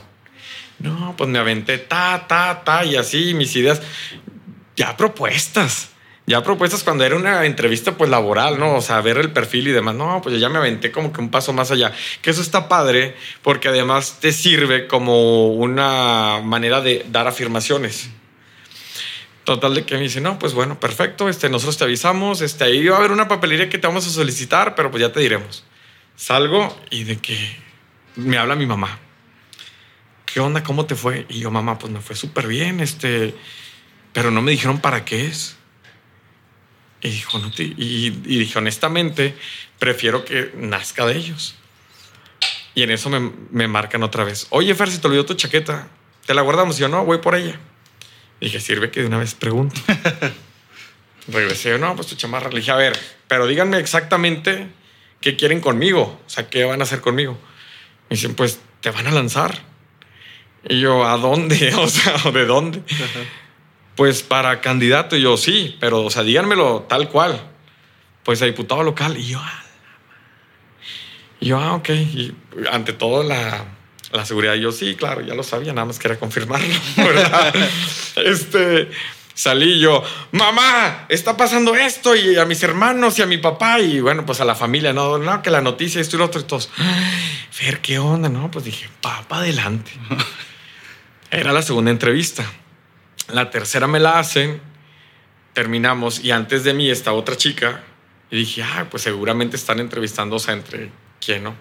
[0.78, 3.82] No, pues me aventé ta, ta, ta, y así mis ideas,
[4.74, 5.90] ya propuestas
[6.28, 8.74] ya propuestas cuando era una entrevista pues laboral, ¿no?
[8.76, 9.94] O sea, ver el perfil y demás.
[9.94, 11.90] No, pues ya me aventé como que un paso más allá.
[12.20, 18.10] Que eso está padre porque además te sirve como una manera de dar afirmaciones.
[19.44, 22.86] Total de que me dice, no, pues bueno, perfecto, este, nosotros te avisamos, este, ahí
[22.86, 25.64] va a haber una papelería que te vamos a solicitar, pero pues ya te diremos.
[26.14, 27.56] Salgo y de que
[28.16, 28.98] me habla mi mamá.
[30.26, 30.62] ¿Qué onda?
[30.62, 31.24] ¿Cómo te fue?
[31.30, 33.34] Y yo, mamá, pues me fue súper bien, este,
[34.12, 35.57] pero no me dijeron para qué es.
[37.00, 39.34] Y dijo, no y, dije, honestamente,
[39.78, 41.54] prefiero que nazca de ellos.
[42.74, 44.46] Y en eso me, me, marcan otra vez.
[44.50, 45.88] Oye, Fer, si te olvidó tu chaqueta,
[46.26, 46.76] ¿te la guardamos?
[46.78, 47.58] Y yo, no, voy por ella.
[48.40, 49.80] Y dije, sirve que de una vez pregunto.
[51.28, 52.50] Regresé, no, pues tu chamarra.
[52.50, 54.68] Le dije, a ver, pero díganme exactamente
[55.20, 56.20] qué quieren conmigo.
[56.26, 57.38] O sea, qué van a hacer conmigo.
[58.08, 59.62] Me dicen, pues te van a lanzar.
[60.68, 61.74] Y yo, ¿a dónde?
[61.78, 62.82] O sea, ¿de dónde?
[63.98, 67.50] Pues para candidato, yo sí, pero, o sea, díganmelo tal cual.
[68.22, 69.16] Pues a diputado local.
[69.18, 69.64] Y yo, ah,
[71.40, 71.88] y yo, ah, ok.
[71.88, 72.32] Y
[72.70, 73.64] ante todo, la,
[74.12, 77.52] la seguridad, yo sí, claro, ya lo sabía, nada más quería confirmarlo, ¿verdad?
[78.24, 78.88] este,
[79.34, 83.98] salí yo, mamá, está pasando esto, y a mis hermanos y a mi papá, y
[83.98, 86.44] bueno, pues a la familia, no, no, que la noticia, esto y lo otro, y
[86.44, 86.70] todos,
[87.50, 88.28] Fer, ¿qué onda?
[88.28, 89.90] No, pues dije, papá, adelante.
[91.32, 92.48] Era la segunda entrevista.
[93.32, 94.60] La tercera me la hacen,
[95.52, 97.82] terminamos y antes de mí está otra chica
[98.30, 100.90] y dije, ah, pues seguramente están entrevistándose entre
[101.20, 101.54] quién, ¿no?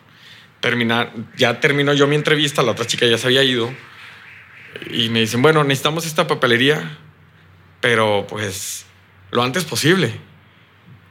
[0.59, 3.73] Terminar, ya terminó yo mi entrevista, la otra chica ya se había ido
[4.89, 6.97] y me dicen, bueno, necesitamos esta papelería,
[7.81, 8.85] pero pues
[9.31, 10.13] lo antes posible.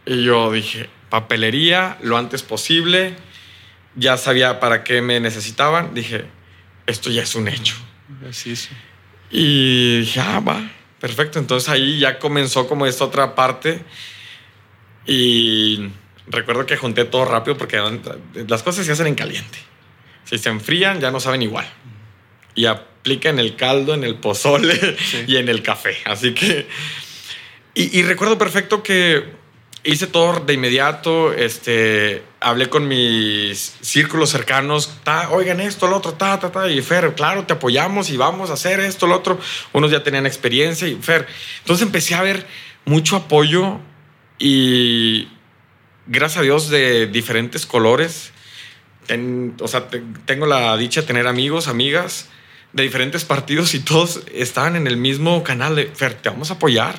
[0.04, 3.16] Y yo dije, papelería, lo antes posible,
[3.96, 6.26] ya sabía para qué me necesitaban, dije,
[6.86, 7.74] esto ya es un hecho.
[8.28, 8.68] Así es.
[9.30, 10.70] Y dije, ah, va,
[11.00, 11.38] perfecto.
[11.38, 13.80] Entonces ahí ya comenzó como esta otra parte.
[15.06, 15.88] Y
[16.26, 17.80] recuerdo que junté todo rápido porque
[18.48, 19.58] las cosas se hacen en caliente.
[20.24, 21.66] Si se enfrían, ya no saben igual.
[22.54, 24.96] Y aplica en el caldo, en el pozole
[25.26, 25.96] y en el café.
[26.04, 26.66] Así que.
[27.74, 29.35] y recuerdo perfecto que
[29.86, 36.12] hice todo de inmediato, este, hablé con mis círculos cercanos, ta, oigan esto, lo otro,
[36.14, 39.38] ta, ta, ta, y Fer, claro, te apoyamos y vamos a hacer esto, lo otro.
[39.72, 41.26] Unos ya tenían experiencia y Fer.
[41.60, 42.46] Entonces empecé a ver
[42.84, 43.78] mucho apoyo
[44.38, 45.28] y
[46.06, 48.32] gracias a Dios de diferentes colores.
[49.60, 49.88] o sea,
[50.24, 52.28] tengo la dicha de tener amigos, amigas
[52.72, 56.54] de diferentes partidos y todos estaban en el mismo canal de Fer, te vamos a
[56.54, 56.98] apoyar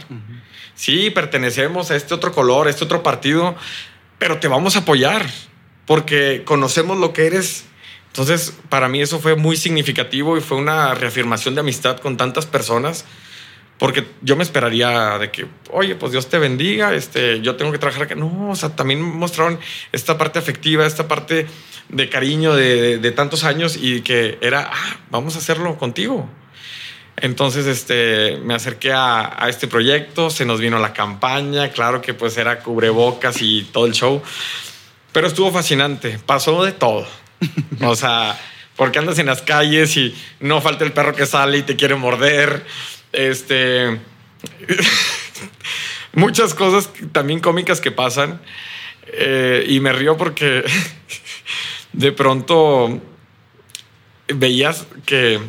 [0.77, 3.55] sí, pertenecemos a este otro color, a este otro partido,
[4.17, 5.25] pero te vamos a apoyar
[5.85, 7.65] porque conocemos lo que eres.
[8.07, 12.45] Entonces, para mí eso fue muy significativo y fue una reafirmación de amistad con tantas
[12.45, 13.05] personas,
[13.77, 17.77] porque yo me esperaría de que, oye, pues Dios te bendiga, este, yo tengo que
[17.77, 18.17] trabajar.
[18.17, 19.59] No, o sea, también mostraron
[19.91, 21.47] esta parte afectiva, esta parte
[21.89, 26.27] de cariño de, de tantos años y que era, ah, vamos a hacerlo contigo.
[27.19, 32.37] Entonces, este, me acerqué a, este proyecto, se nos vino la campaña, claro que pues
[32.37, 34.21] era cubrebocas y todo el show,
[35.11, 37.07] pero estuvo fascinante, pasó de todo.
[37.81, 38.39] O sea,
[38.75, 41.95] porque andas en las calles y no falta el perro que sale y te quiere
[41.95, 42.63] morder.
[43.11, 43.99] Este,
[46.13, 48.39] muchas cosas también cómicas que pasan.
[49.07, 50.63] Eh, y me río porque
[51.93, 53.01] de pronto
[54.27, 55.39] veías que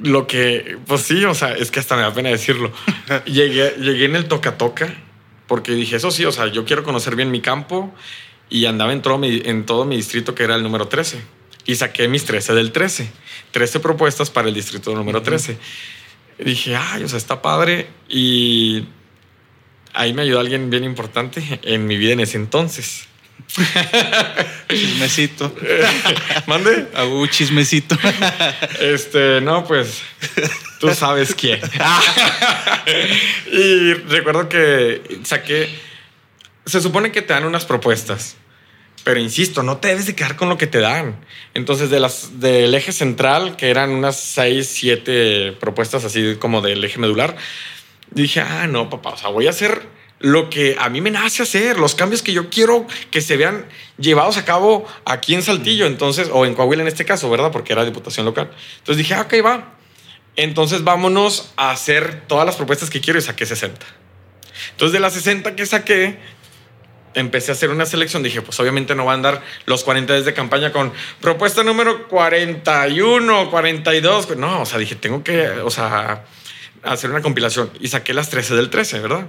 [0.00, 2.72] lo que, pues sí, o sea, es que hasta me da pena decirlo.
[3.26, 4.94] llegué, llegué en el toca-toca
[5.46, 7.92] porque dije, eso sí, o sea, yo quiero conocer bien mi campo
[8.48, 11.20] y andaba en todo mi, en todo mi distrito que era el número 13
[11.66, 13.10] y saqué mis 13 del 13,
[13.50, 15.58] 13 propuestas para el distrito número 13.
[16.38, 18.86] dije, ay, o sea, está padre y
[19.92, 23.08] ahí me ayudó alguien bien importante en mi vida en ese entonces.
[24.68, 25.54] Chismecito.
[26.46, 26.88] ¿Mande?
[27.04, 27.96] Uh, chismecito.
[28.80, 30.02] Este, no, pues
[30.80, 31.60] tú sabes quién.
[33.52, 35.68] y recuerdo que saqué.
[36.64, 38.36] Se supone que te dan unas propuestas,
[39.04, 41.16] pero insisto, no te debes de quedar con lo que te dan.
[41.54, 46.84] Entonces, de las del eje central, que eran unas seis, siete propuestas así como del
[46.84, 47.36] eje medular,
[48.10, 49.82] dije, ah, no, papá, o sea, voy a hacer
[50.22, 53.66] lo que a mí me nace hacer, los cambios que yo quiero que se vean
[53.98, 57.50] llevados a cabo aquí en Saltillo, entonces, o en Coahuila en este caso, ¿verdad?
[57.50, 58.50] Porque era diputación local.
[58.78, 59.74] Entonces dije, ah, ok, va.
[60.36, 63.84] Entonces vámonos a hacer todas las propuestas que quiero y saqué 60.
[64.70, 66.18] Entonces de las 60 que saqué,
[67.14, 68.22] empecé a hacer una selección.
[68.22, 72.06] Dije, pues obviamente no van a andar los 40 días de campaña con propuesta número
[72.06, 74.36] 41, 42.
[74.36, 76.24] No, o sea, dije, tengo que, o sea,
[76.84, 77.70] hacer una compilación.
[77.80, 79.26] Y saqué las 13 del 13, ¿verdad?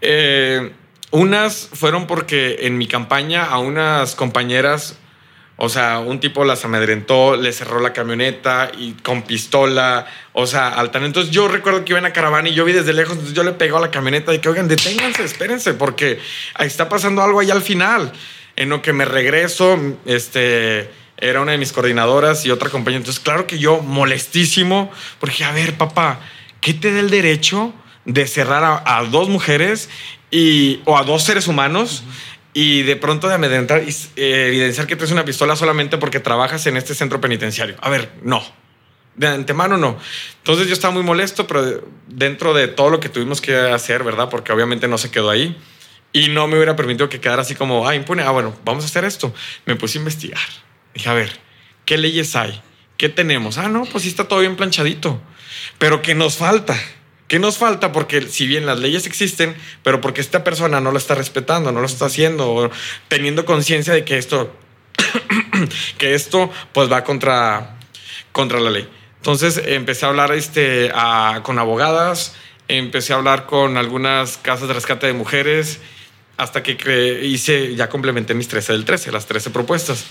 [0.00, 0.72] Eh,
[1.10, 4.98] unas fueron porque en mi campaña a unas compañeras,
[5.56, 10.68] o sea, un tipo las amedrentó, le cerró la camioneta y con pistola, o sea,
[10.68, 11.04] altan.
[11.04, 13.44] Entonces yo recuerdo que iba en la caravana y yo vi desde lejos, entonces yo
[13.44, 16.18] le pegó a la camioneta y que, oigan, deténganse, espérense, porque
[16.58, 18.12] está pasando algo ahí al final.
[18.56, 22.98] En lo que me regreso, este, era una de mis coordinadoras y otra compañera.
[22.98, 24.90] Entonces, claro que yo molestísimo,
[25.20, 26.20] porque, a ver, papá,
[26.60, 27.72] ¿qué te da el derecho?
[28.06, 29.90] De cerrar a, dos mujeres
[30.30, 32.04] y, o a dos seres humanos
[32.54, 36.66] y de pronto de amedrentar y eh, evidenciar que traes una pistola solamente porque trabajas
[36.66, 37.76] en este centro penitenciario.
[37.80, 38.42] A ver, no.
[39.16, 39.98] De antemano no.
[40.38, 44.28] Entonces yo estaba muy molesto, pero dentro de todo lo que tuvimos que hacer, ¿verdad?
[44.30, 45.56] Porque obviamente no se quedó ahí.
[46.12, 48.86] Y no me hubiera permitido que quedara así como, ah, impune, ah, bueno, vamos a
[48.86, 49.34] hacer esto.
[49.66, 50.48] Me puse a investigar.
[50.94, 51.38] Dije, a ver,
[51.84, 52.62] ¿qué leyes hay?
[52.96, 53.58] ¿Qué tenemos?
[53.58, 55.20] Ah, no, pues sí está todo bien planchadito.
[55.78, 56.78] Pero ¿qué nos falta?
[57.28, 57.90] ¿Qué nos falta?
[57.90, 61.80] Porque si bien las leyes existen, pero porque esta persona no lo está respetando, no
[61.80, 62.70] lo está haciendo,
[63.08, 64.54] teniendo conciencia de que esto,
[65.98, 67.78] que esto pues va contra,
[68.30, 68.88] contra la ley.
[69.16, 70.92] Entonces empecé a hablar este,
[71.42, 72.36] con abogadas,
[72.68, 75.80] empecé a hablar con algunas casas de rescate de mujeres,
[76.36, 80.04] hasta que hice, ya complementé mis 13 del 13, las 13 propuestas.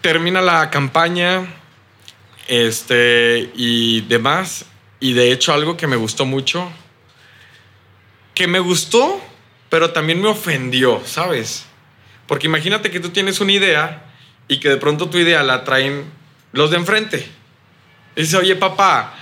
[0.00, 1.46] Termina la campaña
[2.48, 4.64] este, y demás
[5.00, 6.70] y de hecho algo que me gustó mucho,
[8.34, 9.20] que me gustó,
[9.68, 11.66] pero también me ofendió, ¿sabes?
[12.26, 14.04] Porque imagínate que tú tienes una idea
[14.48, 16.04] y que de pronto tu idea la traen
[16.52, 17.28] los de enfrente.
[18.14, 19.14] Y dice, oye papá,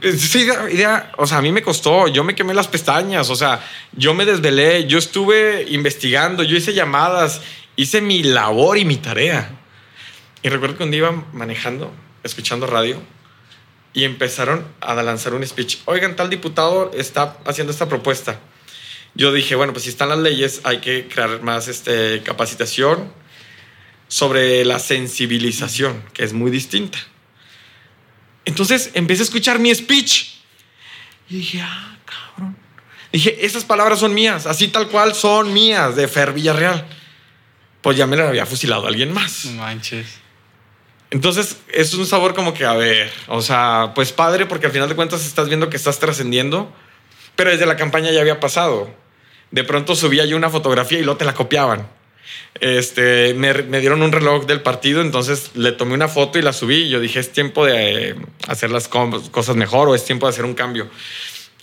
[0.00, 0.38] esa
[0.70, 4.14] idea, o sea, a mí me costó, yo me quemé las pestañas, o sea, yo
[4.14, 7.42] me desvelé, yo estuve investigando, yo hice llamadas,
[7.76, 9.50] hice mi labor y mi tarea.
[10.42, 11.92] Y recuerdo que un iba manejando,
[12.22, 13.02] escuchando radio,
[13.92, 15.78] y empezaron a lanzar un speech.
[15.86, 18.38] Oigan, tal diputado está haciendo esta propuesta.
[19.14, 23.12] Yo dije, bueno, pues si están las leyes, hay que crear más este, capacitación
[24.08, 26.98] sobre la sensibilización, que es muy distinta.
[28.44, 30.34] Entonces empecé a escuchar mi speech
[31.28, 32.56] y dije, ah, cabrón.
[33.12, 36.86] Dije, esas palabras son mías, así tal cual son mías, de Fer Villarreal.
[37.82, 39.46] Pues ya me la había fusilado alguien más.
[39.46, 40.06] Manches.
[41.10, 44.88] Entonces, es un sabor como que, a ver, o sea, pues padre, porque al final
[44.88, 46.72] de cuentas estás viendo que estás trascendiendo,
[47.34, 48.88] pero desde la campaña ya había pasado.
[49.50, 51.88] De pronto subía yo una fotografía y luego te la copiaban.
[52.60, 56.82] Este, me, dieron un reloj del partido, entonces le tomé una foto y la subí.
[56.82, 58.14] Y yo dije, es tiempo de eh,
[58.46, 60.88] hacer las cosas mejor o es tiempo de hacer un cambio.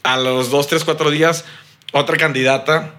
[0.04, 1.46] A los dos, tres, cuatro días,
[1.94, 2.96] otra candidata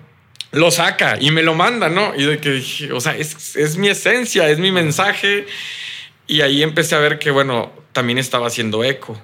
[0.51, 2.15] lo saca y me lo manda, ¿no?
[2.17, 5.47] Y de que o sea, es mi esencia, es mi mensaje
[6.29, 9.21] y ahí empecé a ver que, bueno, también estaba haciendo eco.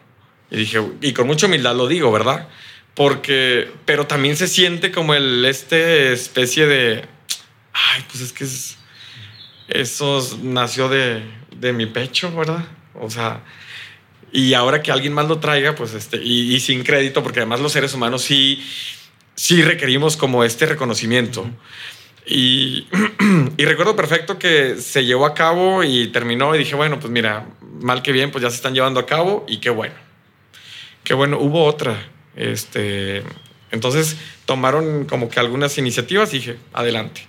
[0.51, 2.49] Y dije, y con mucha humildad lo digo, ¿verdad?
[2.95, 7.05] Porque, pero también se siente como el, este especie de,
[7.73, 8.79] ay, pues es que es,
[9.69, 11.23] eso nació de,
[11.57, 12.65] de mi pecho, ¿verdad?
[12.95, 13.43] O sea,
[14.35, 17.71] y ahora que alguien más lo traiga, pues este, y, sin crédito, porque además los
[17.71, 18.67] seres humanos sí,
[19.37, 21.49] sí requerimos como este reconocimiento.
[22.27, 22.87] Y,
[23.59, 27.47] recuerdo perfecto que se llevó a cabo y terminó y dije, bueno, pues mira,
[27.81, 29.95] mal que bien, pues ya se están llevando a cabo y qué bueno.
[31.03, 31.97] Qué bueno, hubo otra.
[32.35, 33.22] Este,
[33.70, 34.16] entonces
[34.47, 37.27] tomaron como que algunas iniciativas y dije, adelante.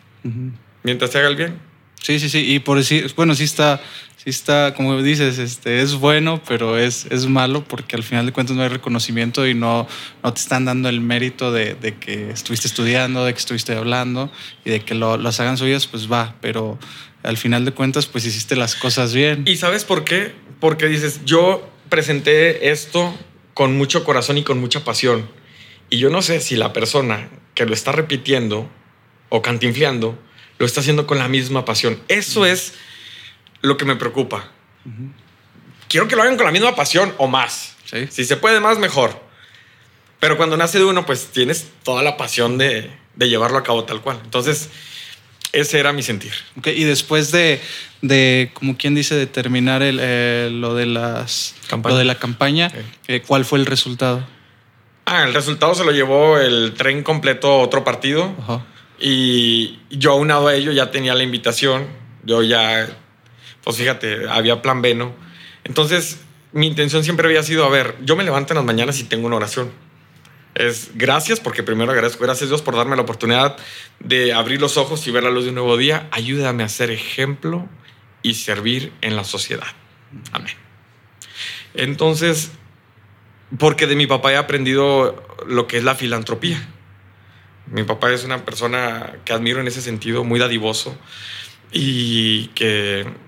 [0.84, 1.60] Mientras se haga el bien.
[2.02, 2.54] Sí, sí, sí.
[2.54, 3.82] Y por decir, bueno, sí está,
[4.26, 8.32] sí está, como dices, este, es bueno, pero es, es malo porque al final de
[8.32, 9.88] cuentas no hay reconocimiento y no,
[10.24, 14.32] no te están dando el mérito de, de que estuviste estudiando, de que estuviste hablando
[14.66, 16.80] y de que lo, las hagan suyas, pues va, pero
[17.22, 19.44] al final de cuentas, pues hiciste las cosas bien.
[19.46, 20.34] ¿Y sabes por qué?
[20.60, 23.16] Porque dices, yo presenté esto
[23.54, 25.30] con mucho corazón y con mucha pasión.
[25.92, 28.68] Y yo no sé si la persona que lo está repitiendo
[29.30, 30.18] o cantinfleando
[30.58, 32.00] lo está haciendo con la misma pasión.
[32.08, 32.74] Eso es
[33.66, 34.50] lo que me preocupa.
[35.88, 37.76] Quiero que lo hagan con la misma pasión o más.
[38.10, 39.24] Si se puede más, mejor.
[40.20, 43.84] Pero cuando nace de uno, pues tienes toda la pasión de, de llevarlo a cabo
[43.84, 44.20] tal cual.
[44.24, 44.70] Entonces,
[45.56, 46.34] ese era mi sentir.
[46.66, 47.62] y después de,
[48.02, 52.72] de, como quien dice, de terminar el, eh, lo, de las, lo de la campaña,
[53.08, 54.28] eh, ¿cuál fue el resultado?
[55.06, 58.34] Ah, el resultado se lo llevó el tren completo a otro partido.
[59.00, 61.88] Y yo aunado a ello ya tenía la invitación.
[62.24, 62.88] Yo ya,
[63.66, 65.14] pues fíjate, había plan B, ¿no?
[65.64, 66.22] Entonces,
[66.54, 69.28] mi intención siempre había sido, a ver, yo me levanto en las mañanas y tengo
[69.28, 69.72] una oración.
[70.54, 73.58] Es gracias, porque primero agradezco, gracias Dios por darme la oportunidad
[74.00, 76.08] de abrir los ojos y ver la luz de un nuevo día.
[76.12, 77.68] Ayúdame a ser ejemplo
[78.22, 79.68] y servir en la sociedad.
[80.32, 80.54] Amén.
[81.74, 82.52] Entonces,
[83.58, 86.70] porque de mi papá he aprendido lo que es la filantropía.
[87.66, 90.96] Mi papá es una persona que admiro en ese sentido, muy dadivoso
[91.72, 93.25] y que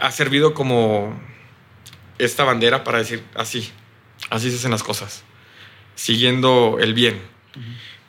[0.00, 1.18] ha servido como
[2.18, 3.70] esta bandera para decir así,
[4.30, 5.24] así se hacen las cosas,
[5.94, 7.20] siguiendo el bien,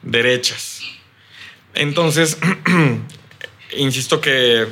[0.02, 0.82] derechas.
[1.74, 2.38] Entonces,
[3.78, 4.68] insisto que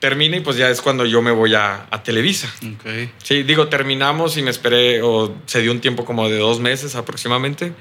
[0.00, 2.52] termina y pues ya es cuando yo me voy a, Televisa.
[3.22, 6.96] Sí, digo, terminamos y me esperé, o se dio un tiempo como de dos meses
[6.96, 7.74] aproximadamente,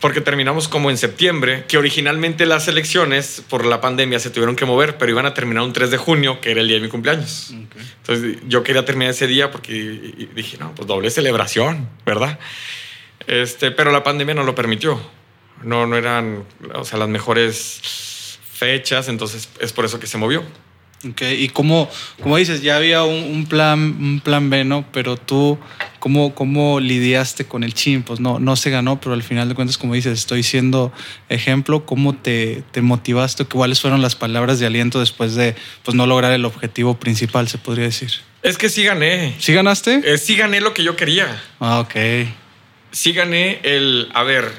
[0.00, 4.64] porque terminamos como en septiembre, que originalmente las elecciones por la pandemia se tuvieron que
[4.64, 6.88] mover, pero iban a terminar un 3 de junio, que era el día de mi
[6.88, 7.52] cumpleaños.
[7.98, 12.38] Entonces yo quería terminar ese día porque dije, no, pues doble celebración, ¿verdad?
[13.26, 15.00] Este, pero la pandemia no lo permitió.
[15.62, 16.44] No, no eran,
[16.74, 20.42] o sea, las mejores fechas, entonces es por eso que se movió.
[21.08, 21.42] Okay.
[21.42, 21.88] Y como,
[22.22, 24.84] como dices, ya había un, plan, un plan B, ¿no?
[24.92, 25.58] Pero tú,
[25.98, 28.02] ¿cómo, ¿cómo lidiaste con el chin?
[28.02, 30.92] Pues no, no se ganó, pero al final de cuentas, como dices, estoy siendo
[31.30, 31.86] ejemplo.
[31.86, 33.46] ¿Cómo te, te motivaste?
[33.46, 37.56] ¿Cuáles fueron las palabras de aliento después de pues, no lograr el objetivo principal, se
[37.56, 38.10] podría decir?
[38.42, 39.34] Es que sí gané.
[39.38, 40.02] ¿Sí ganaste?
[40.04, 41.42] Eh, sí gané lo que yo quería.
[41.60, 41.94] Ah, ok.
[42.92, 44.52] Sí gané el, a ver,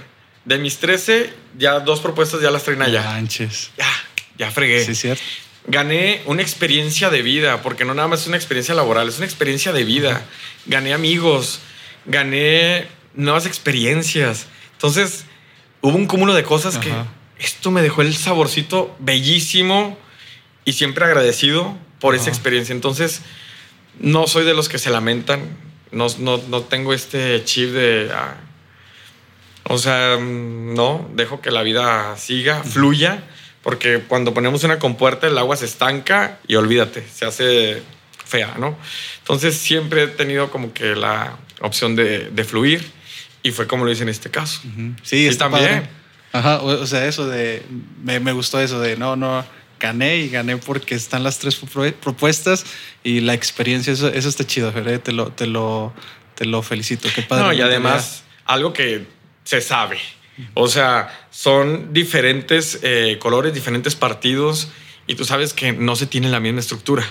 [0.46, 3.04] de mis 13, ya dos propuestas ya las traen allá.
[3.04, 3.70] Manches.
[3.78, 3.92] Ya,
[4.40, 4.84] ya fregué.
[4.84, 5.22] Sí, cierto
[5.68, 9.26] gané una experiencia de vida, porque no nada más es una experiencia laboral, es una
[9.26, 10.26] experiencia de vida.
[10.66, 11.60] Gané amigos,
[12.06, 14.48] gané nuevas experiencias.
[14.74, 15.26] Entonces,
[15.82, 16.92] hubo un cúmulo de cosas que
[17.38, 19.98] esto me dejó el saborcito bellísimo
[20.66, 22.74] y siempre agradecido por esa experiencia.
[22.74, 23.22] Entonces,
[24.00, 25.58] no soy de los que se lamentan,
[25.92, 28.10] no, no, tengo este chip de...
[28.14, 28.36] Ah,
[29.66, 33.24] o sea, mm, no, dejo que la vida siga, fluya
[33.64, 37.84] porque cuando ponemos una compuerta el agua se estanca y olvídate, se hace
[38.26, 38.78] fea, ¿no?
[39.20, 42.86] Entonces siempre he tenido como que la opción de, fluir
[43.44, 44.62] y fue como lo hice en este caso.
[45.04, 45.88] Sí, está también.
[46.34, 47.62] Ajá, o, sea, eso de,
[48.04, 49.44] me, gustó eso de, no, no,
[49.80, 51.60] gané y gané porque están las tres
[52.02, 52.66] propuestas
[53.04, 55.94] y la experiencia, eso, eso está chido, te lo, te lo,
[56.36, 57.44] te lo felicito, qué padre.
[57.44, 59.06] No, y además, algo que
[59.44, 60.00] se sabe,
[60.54, 64.70] o sea, son diferentes eh, colores, diferentes partidos
[65.08, 67.06] y tú sabes que no se tiene la misma estructura.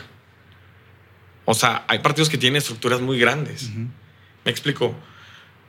[1.45, 3.71] O sea, hay partidos que tienen estructuras muy grandes.
[4.45, 4.95] Me explico.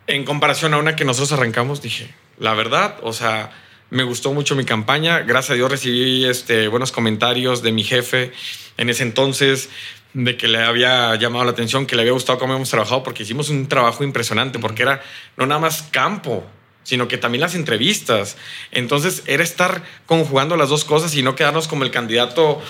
[0.08, 3.52] En comparación a una que nosotros arrancamos, dije, la verdad, o sea,
[3.90, 5.20] me gustó mucho mi campaña.
[5.20, 8.32] Gracias a Dios recibí este, buenos comentarios de mi jefe
[8.78, 9.70] en ese entonces,
[10.14, 13.24] de que le había llamado la atención, que le había gustado cómo hemos trabajado, porque
[13.24, 15.02] hicimos un trabajo impresionante, porque era
[15.38, 16.46] no nada más campo,
[16.84, 18.38] sino que también las entrevistas.
[18.72, 22.62] Entonces era estar conjugando las dos cosas y no quedarnos como el candidato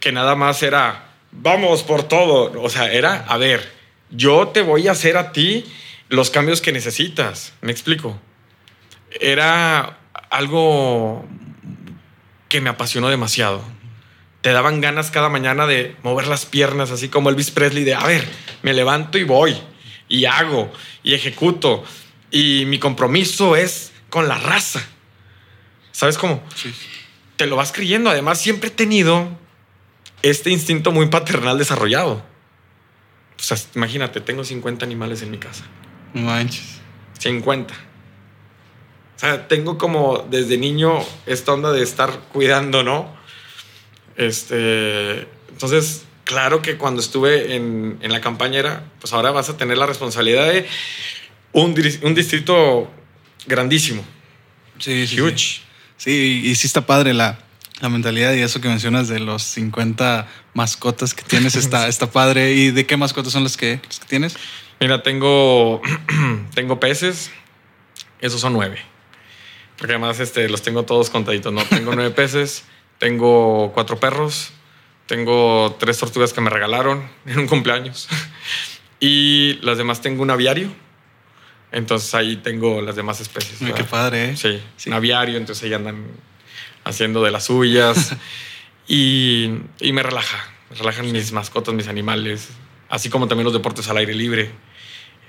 [0.00, 2.60] que nada más era, vamos por todo.
[2.60, 3.72] O sea, era, a ver,
[4.10, 5.64] yo te voy a hacer a ti
[6.08, 7.52] los cambios que necesitas.
[7.60, 8.18] ¿Me explico?
[9.20, 9.98] Era
[10.30, 11.26] algo
[12.48, 13.62] que me apasionó demasiado.
[14.40, 18.04] Te daban ganas cada mañana de mover las piernas, así como Elvis Presley, de, a
[18.06, 18.26] ver,
[18.62, 19.56] me levanto y voy,
[20.08, 21.84] y hago, y ejecuto.
[22.30, 24.82] Y mi compromiso es con la raza.
[25.92, 26.42] ¿Sabes cómo?
[26.54, 26.72] Sí.
[27.36, 28.10] Te lo vas creyendo.
[28.10, 29.28] Además, siempre he tenido
[30.22, 32.22] este instinto muy paternal desarrollado.
[33.38, 35.64] O sea, imagínate, tengo 50 animales en mi casa.
[36.12, 36.80] No manches.
[37.18, 37.74] 50.
[37.74, 43.14] O sea, tengo como desde niño esta onda de estar cuidando, ¿no?
[44.16, 45.28] Este.
[45.48, 49.76] Entonces, claro que cuando estuve en, en, la campaña era, pues ahora vas a tener
[49.76, 50.66] la responsabilidad de
[51.52, 52.90] un, un distrito
[53.46, 54.04] grandísimo.
[54.78, 55.20] Sí, sí.
[55.20, 55.62] Huge.
[55.96, 56.42] Sí.
[56.44, 57.38] y sí está padre la,
[57.80, 62.52] la mentalidad y eso que mencionas de los 50 mascotas que tienes está, está padre.
[62.52, 64.36] ¿Y de qué mascotas son las que, que tienes?
[64.80, 65.80] Mira, tengo,
[66.54, 67.30] tengo peces,
[68.20, 68.78] esos son nueve.
[69.78, 71.64] Porque además este, los tengo todos contaditos, ¿no?
[71.64, 72.64] Tengo nueve peces,
[72.98, 74.52] tengo cuatro perros,
[75.06, 78.08] tengo tres tortugas que me regalaron en un cumpleaños.
[79.02, 80.70] Y las demás tengo un aviario.
[81.72, 83.58] Entonces ahí tengo las demás especies.
[83.74, 84.36] qué padre, ¿eh?
[84.36, 86.04] Sí, sí, un aviario, entonces ahí andan
[86.84, 88.16] haciendo de las suyas.
[88.88, 89.50] y,
[89.80, 92.48] y, me relaja, me relajan mis mascotas, mis animales,
[92.88, 94.50] así como también los deportes al aire libre.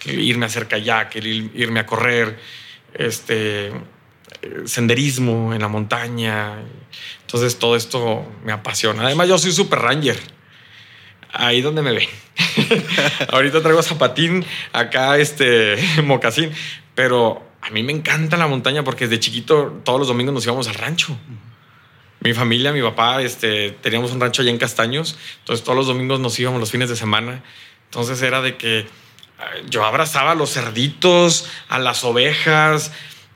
[0.05, 2.39] irme a hacer kayak, irme a correr,
[2.93, 3.71] este,
[4.65, 6.55] senderismo en la montaña.
[7.21, 9.05] Entonces todo esto me apasiona.
[9.05, 10.19] Además yo soy super ranger.
[11.41, 12.07] Ahí donde me ven.
[13.31, 16.51] Ahorita traigo zapatín, acá este mocasín,
[16.93, 20.67] pero a mí me encanta la montaña porque desde chiquito todos los domingos nos íbamos
[20.67, 21.17] al rancho.
[22.19, 26.19] Mi familia, mi papá, este, teníamos un rancho allá en Castaños, entonces todos los domingos
[26.19, 27.43] nos íbamos los fines de semana.
[27.85, 28.85] Entonces era de que
[29.67, 32.91] yo abrazaba a los cerditos, a las ovejas,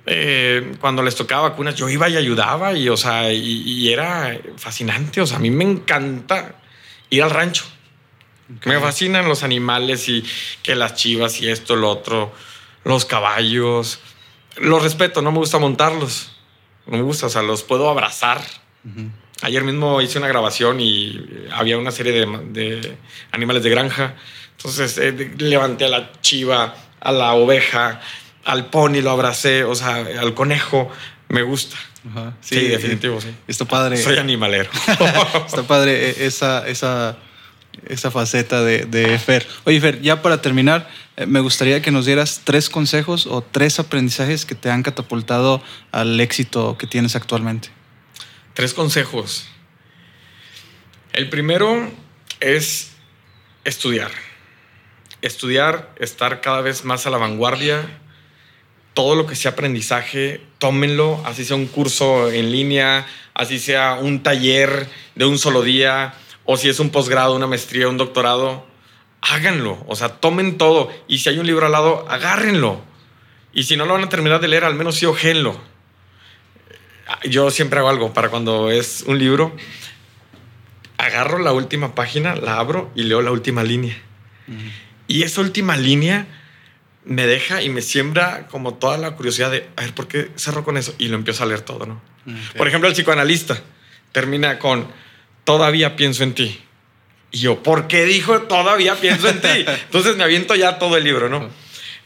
[0.05, 5.21] eh, cuando les tocaba vacunas, yo iba y ayudaba y, o sea, y, era fascinante.
[5.21, 6.55] O sea, a mí me encanta
[7.09, 7.65] ir al rancho.
[8.65, 10.23] Me fascinan los animales y
[10.61, 12.33] que las chivas y esto, lo otro,
[12.83, 13.99] los caballos.
[14.57, 16.31] Los respeto, no me gusta montarlos.
[16.85, 18.41] No me gusta, o sea, los puedo abrazar.
[19.41, 22.97] Ayer mismo hice una grabación y había una serie de,
[23.31, 24.15] animales de granja.
[24.57, 27.99] Entonces eh, levanté a la chiva, a la oveja,
[28.45, 30.89] al pony lo abracé, o sea, al conejo,
[31.29, 31.75] me gusta.
[32.41, 33.35] Sí, definitivo, sí.
[33.47, 33.97] Está padre.
[33.97, 34.69] Soy animalero.
[35.47, 37.17] está padre e, esa, esa,
[37.87, 39.47] esa faceta de, Fer.
[39.65, 43.79] Oye, Fer, ya para terminar, eh, me gustaría que nos dieras tres consejos o tres
[43.79, 45.61] aprendizajes que te han catapultado
[45.91, 47.69] al éxito que tienes actualmente.
[48.53, 49.47] Tres consejos.
[51.13, 51.91] El primero
[52.39, 52.91] es
[53.63, 54.11] estudiar.
[55.21, 57.85] Estudiar, estar cada vez más a la vanguardia
[58.95, 64.23] todo lo que sea aprendizaje, tómenlo, así sea un curso en línea, así sea un
[64.23, 66.13] taller de un solo día,
[66.45, 68.65] o si es un posgrado, una maestría, un doctorado,
[69.21, 70.91] háganlo, o sea, tomen todo.
[71.07, 72.81] Y si hay un libro al lado, agárrenlo.
[73.53, 75.59] Y si no lo van a terminar de leer, al menos sí ojéenlo.
[77.23, 79.55] Yo siempre hago algo para cuando es un libro,
[80.97, 83.97] agarro la última página, la abro y leo la última línea.
[85.07, 86.27] Y esa última línea
[87.03, 90.63] me deja y me siembra como toda la curiosidad de, a ver, ¿por qué cerro
[90.63, 90.93] con eso?
[90.97, 92.01] Y lo empiezo a leer todo, ¿no?
[92.57, 93.61] Por ejemplo, el psicoanalista
[94.11, 94.87] termina con,
[95.45, 96.59] todavía pienso en ti.
[97.31, 99.47] Y yo, ¿por qué dijo todavía pienso en ti?
[99.85, 101.49] Entonces me aviento ya todo el libro, ¿no?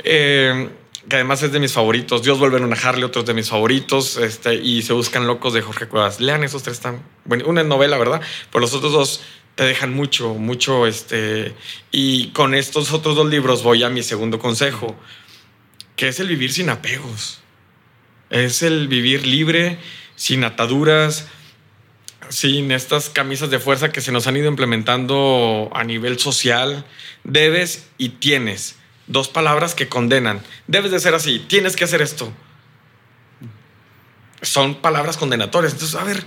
[0.04, 0.70] Eh,
[1.10, 2.22] que además es de mis favoritos.
[2.22, 4.18] Dios vuelve a enajarle otros de mis favoritos.
[4.18, 6.20] Este, y se buscan locos de Jorge Cuevas.
[6.20, 6.80] Lean esos tres.
[7.26, 8.22] Bueno, una es novela, ¿verdad?
[8.52, 9.22] Pero los otros dos
[9.60, 11.54] te dejan mucho, mucho, este,
[11.92, 14.98] y con estos otros dos libros voy a mi segundo consejo,
[15.98, 17.42] que es el vivir sin apegos,
[18.30, 19.78] es el vivir libre,
[20.16, 21.28] sin ataduras,
[22.30, 26.86] sin estas camisas de fuerza que se nos han ido implementando a nivel social,
[27.24, 28.76] debes y tienes,
[29.08, 32.32] dos palabras que condenan, debes de ser así, tienes que hacer esto.
[34.42, 35.74] Son palabras condenatorias.
[35.74, 36.24] Entonces, a ver,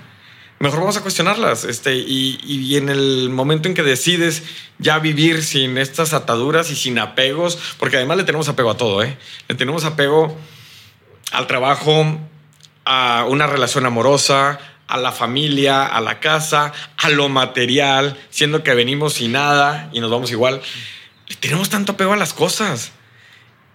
[0.59, 1.65] mejor vamos a cuestionarlas.
[1.65, 4.43] Este, y, en el momento en que decides
[4.79, 9.03] ya vivir sin estas ataduras y sin apegos, porque además le tenemos apego a todo,
[9.03, 9.17] ¿eh?
[9.49, 10.37] Le tenemos apego
[11.33, 12.19] al trabajo,
[12.85, 14.61] a una relación amorosa,
[14.93, 20.01] a la familia, a la casa, a lo material, siendo que venimos sin nada y
[20.01, 20.61] nos vamos igual.
[21.41, 22.93] Tenemos tanto apego a las cosas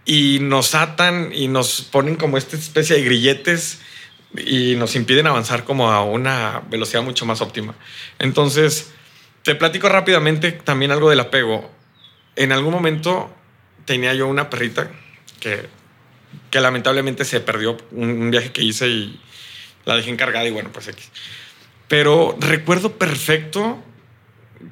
[0.06, 3.80] y nos atan y nos ponen como esta especie de grilletes
[4.38, 7.74] y nos impiden avanzar como a una velocidad mucho más óptima.
[8.20, 8.92] Entonces,
[9.42, 11.72] te platico rápidamente también algo del apego.
[12.36, 13.36] En algún momento
[13.86, 14.92] tenía yo una perrita
[15.40, 15.68] que,
[16.52, 19.20] que lamentablemente se perdió un, viaje que hice y
[19.88, 21.10] la dejé encargada y bueno, pues X.
[21.88, 23.82] Pero recuerdo perfecto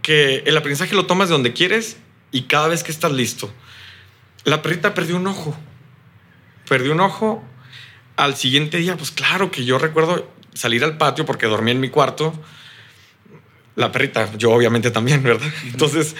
[0.01, 1.97] que el aprendizaje lo tomas de donde quieres
[2.31, 3.51] y cada vez que estás listo.
[4.43, 5.57] La perrita perdió un ojo.
[6.67, 7.41] Perdió un ojo
[8.17, 11.89] al siguiente día, pues claro que yo recuerdo salir al patio porque dormía en mi
[11.89, 12.33] cuarto.
[13.75, 15.49] La perrita, yo obviamente también, ¿verdad?
[15.63, 16.17] Entonces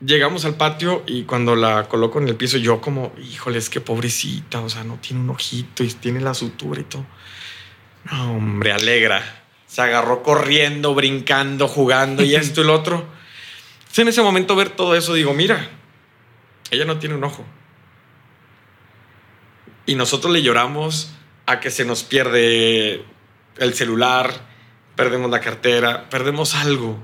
[0.00, 3.80] llegamos al patio y cuando la coloco en el piso, yo como, híjole, es que
[3.80, 7.06] pobrecita, o sea, no tiene un ojito y tiene la sutura y todo.
[8.10, 9.22] No, hombre, alegra.
[9.66, 13.06] Se agarró corriendo, brincando, jugando y esto y lo otro.
[13.96, 15.68] en ese momento ver todo eso, digo, mira,
[16.70, 17.44] ella no tiene un ojo.
[19.86, 21.12] Y nosotros le lloramos
[21.46, 23.04] a que se nos pierde
[23.58, 24.32] el celular,
[24.94, 26.98] perdemos la cartera, perdemos algo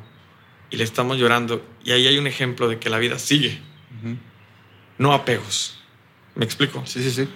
[0.71, 1.65] y le estamos llorando.
[1.85, 3.61] Y ahí hay un ejemplo de que la vida sigue.
[4.99, 5.79] No apegos.
[6.35, 6.85] ¿Me explico?
[6.87, 7.29] Sí, sí, sí.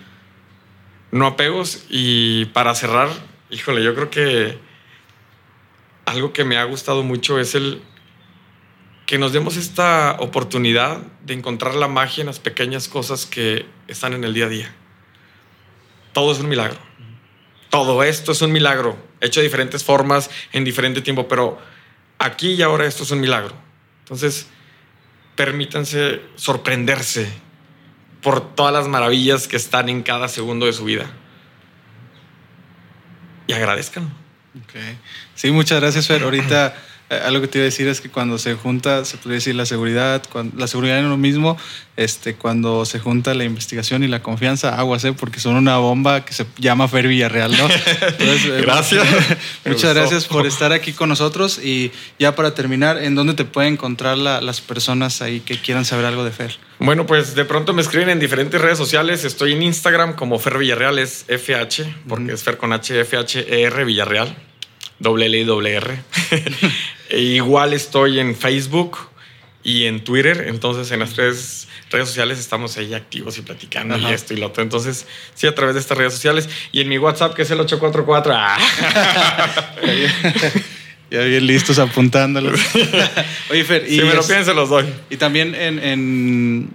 [1.11, 3.09] No apegos y para cerrar,
[3.51, 4.59] híjole, yo creo que
[6.05, 7.83] algo que me ha gustado mucho es el
[9.07, 14.13] que nos demos esta oportunidad de encontrar la magia en las pequeñas cosas que están
[14.13, 14.75] en el día a día.
[16.13, 16.79] Todo es un milagro.
[17.71, 21.59] Todo esto es un milagro, hecho de diferentes formas, en diferente tiempo, pero
[22.19, 23.55] aquí y ahora esto es un milagro.
[24.01, 24.49] Entonces,
[25.35, 27.29] permítanse sorprenderse
[28.23, 31.11] por todas las maravillas que están en cada segundo de su vida.
[33.47, 34.13] Y agradezcan.
[35.35, 36.23] Sí, muchas gracias, Fer.
[36.23, 36.75] Ahorita
[37.09, 39.65] algo que te iba a decir es que cuando se junta, se podría decir la
[39.67, 40.23] seguridad,
[40.57, 41.57] la seguridad en lo mismo,
[41.97, 45.13] este, cuando se junta la investigación y la confianza, aguas, ¿eh?
[45.13, 47.69] porque son una bomba que se llama Fer Villarreal, ¿no?
[48.19, 49.07] Eh, gracias.
[49.65, 53.75] muchas gracias por estar aquí con nosotros y ya para terminar, ¿en dónde te pueden
[53.75, 56.59] encontrar las personas ahí que quieran saber algo de Fer?
[56.79, 59.25] Bueno, pues de pronto me escriben en diferentes redes sociales.
[59.25, 64.37] Estoy en Instagram como Fer Villarreal, es FH, porque es Fer con H, FH, Villarreal
[64.99, 65.99] doble L y doble R.
[67.09, 68.99] E igual estoy en Facebook
[69.63, 74.07] y en Twitter, entonces en las tres redes sociales estamos ahí activos y platicando y
[74.07, 74.63] esto y lo otro.
[74.63, 77.61] Entonces, sí, a través de estas redes sociales y en mi WhatsApp que es el
[77.61, 78.33] 844.
[78.37, 78.59] Ah.
[81.11, 82.61] ya bien listos apuntándolos.
[83.51, 84.87] Oye, Fer, y si me lo piden, se los doy.
[85.11, 86.71] Y también en en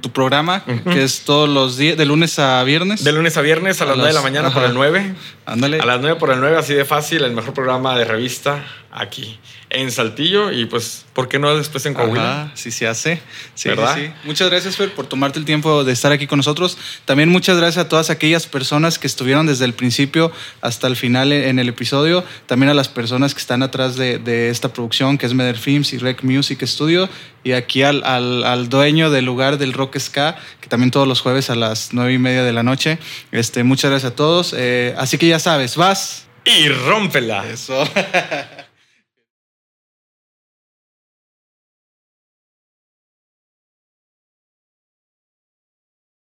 [0.00, 3.04] tu programa, que es todos los días, de lunes a viernes.
[3.04, 5.14] De lunes a viernes a, las, 9 de la mañana por el 9.
[5.44, 5.80] Ándale.
[5.80, 9.38] A las 9 por el 9, así de fácil, el mejor programa de revista aquí
[9.68, 12.52] en Saltillo y pues, ¿por qué no después en Coahuila?
[12.54, 13.20] sí se hace.
[13.54, 13.96] Sí, ¿verdad?
[13.96, 16.78] Sí, Muchas gracias, Fer, por tomarte el tiempo de estar aquí con nosotros.
[17.04, 20.30] También muchas gracias a todas aquellas personas que estuvieron desde el principio
[20.60, 22.24] hasta el final en el episodio.
[22.46, 25.98] También a las personas que están atrás de, esta producción, que es Meder Films y
[25.98, 27.08] Rec Music Studio.
[27.42, 31.50] Y aquí al, al, dueño del lugar del Rock Ska, que también todos los jueves
[31.50, 32.98] a las nueve y media de la noche.
[33.30, 34.54] Este, muchas gracias a todos.
[34.56, 36.26] Eh, así que ya sabes, vas.
[36.44, 37.44] Y rómpela.
[37.48, 37.84] Eso.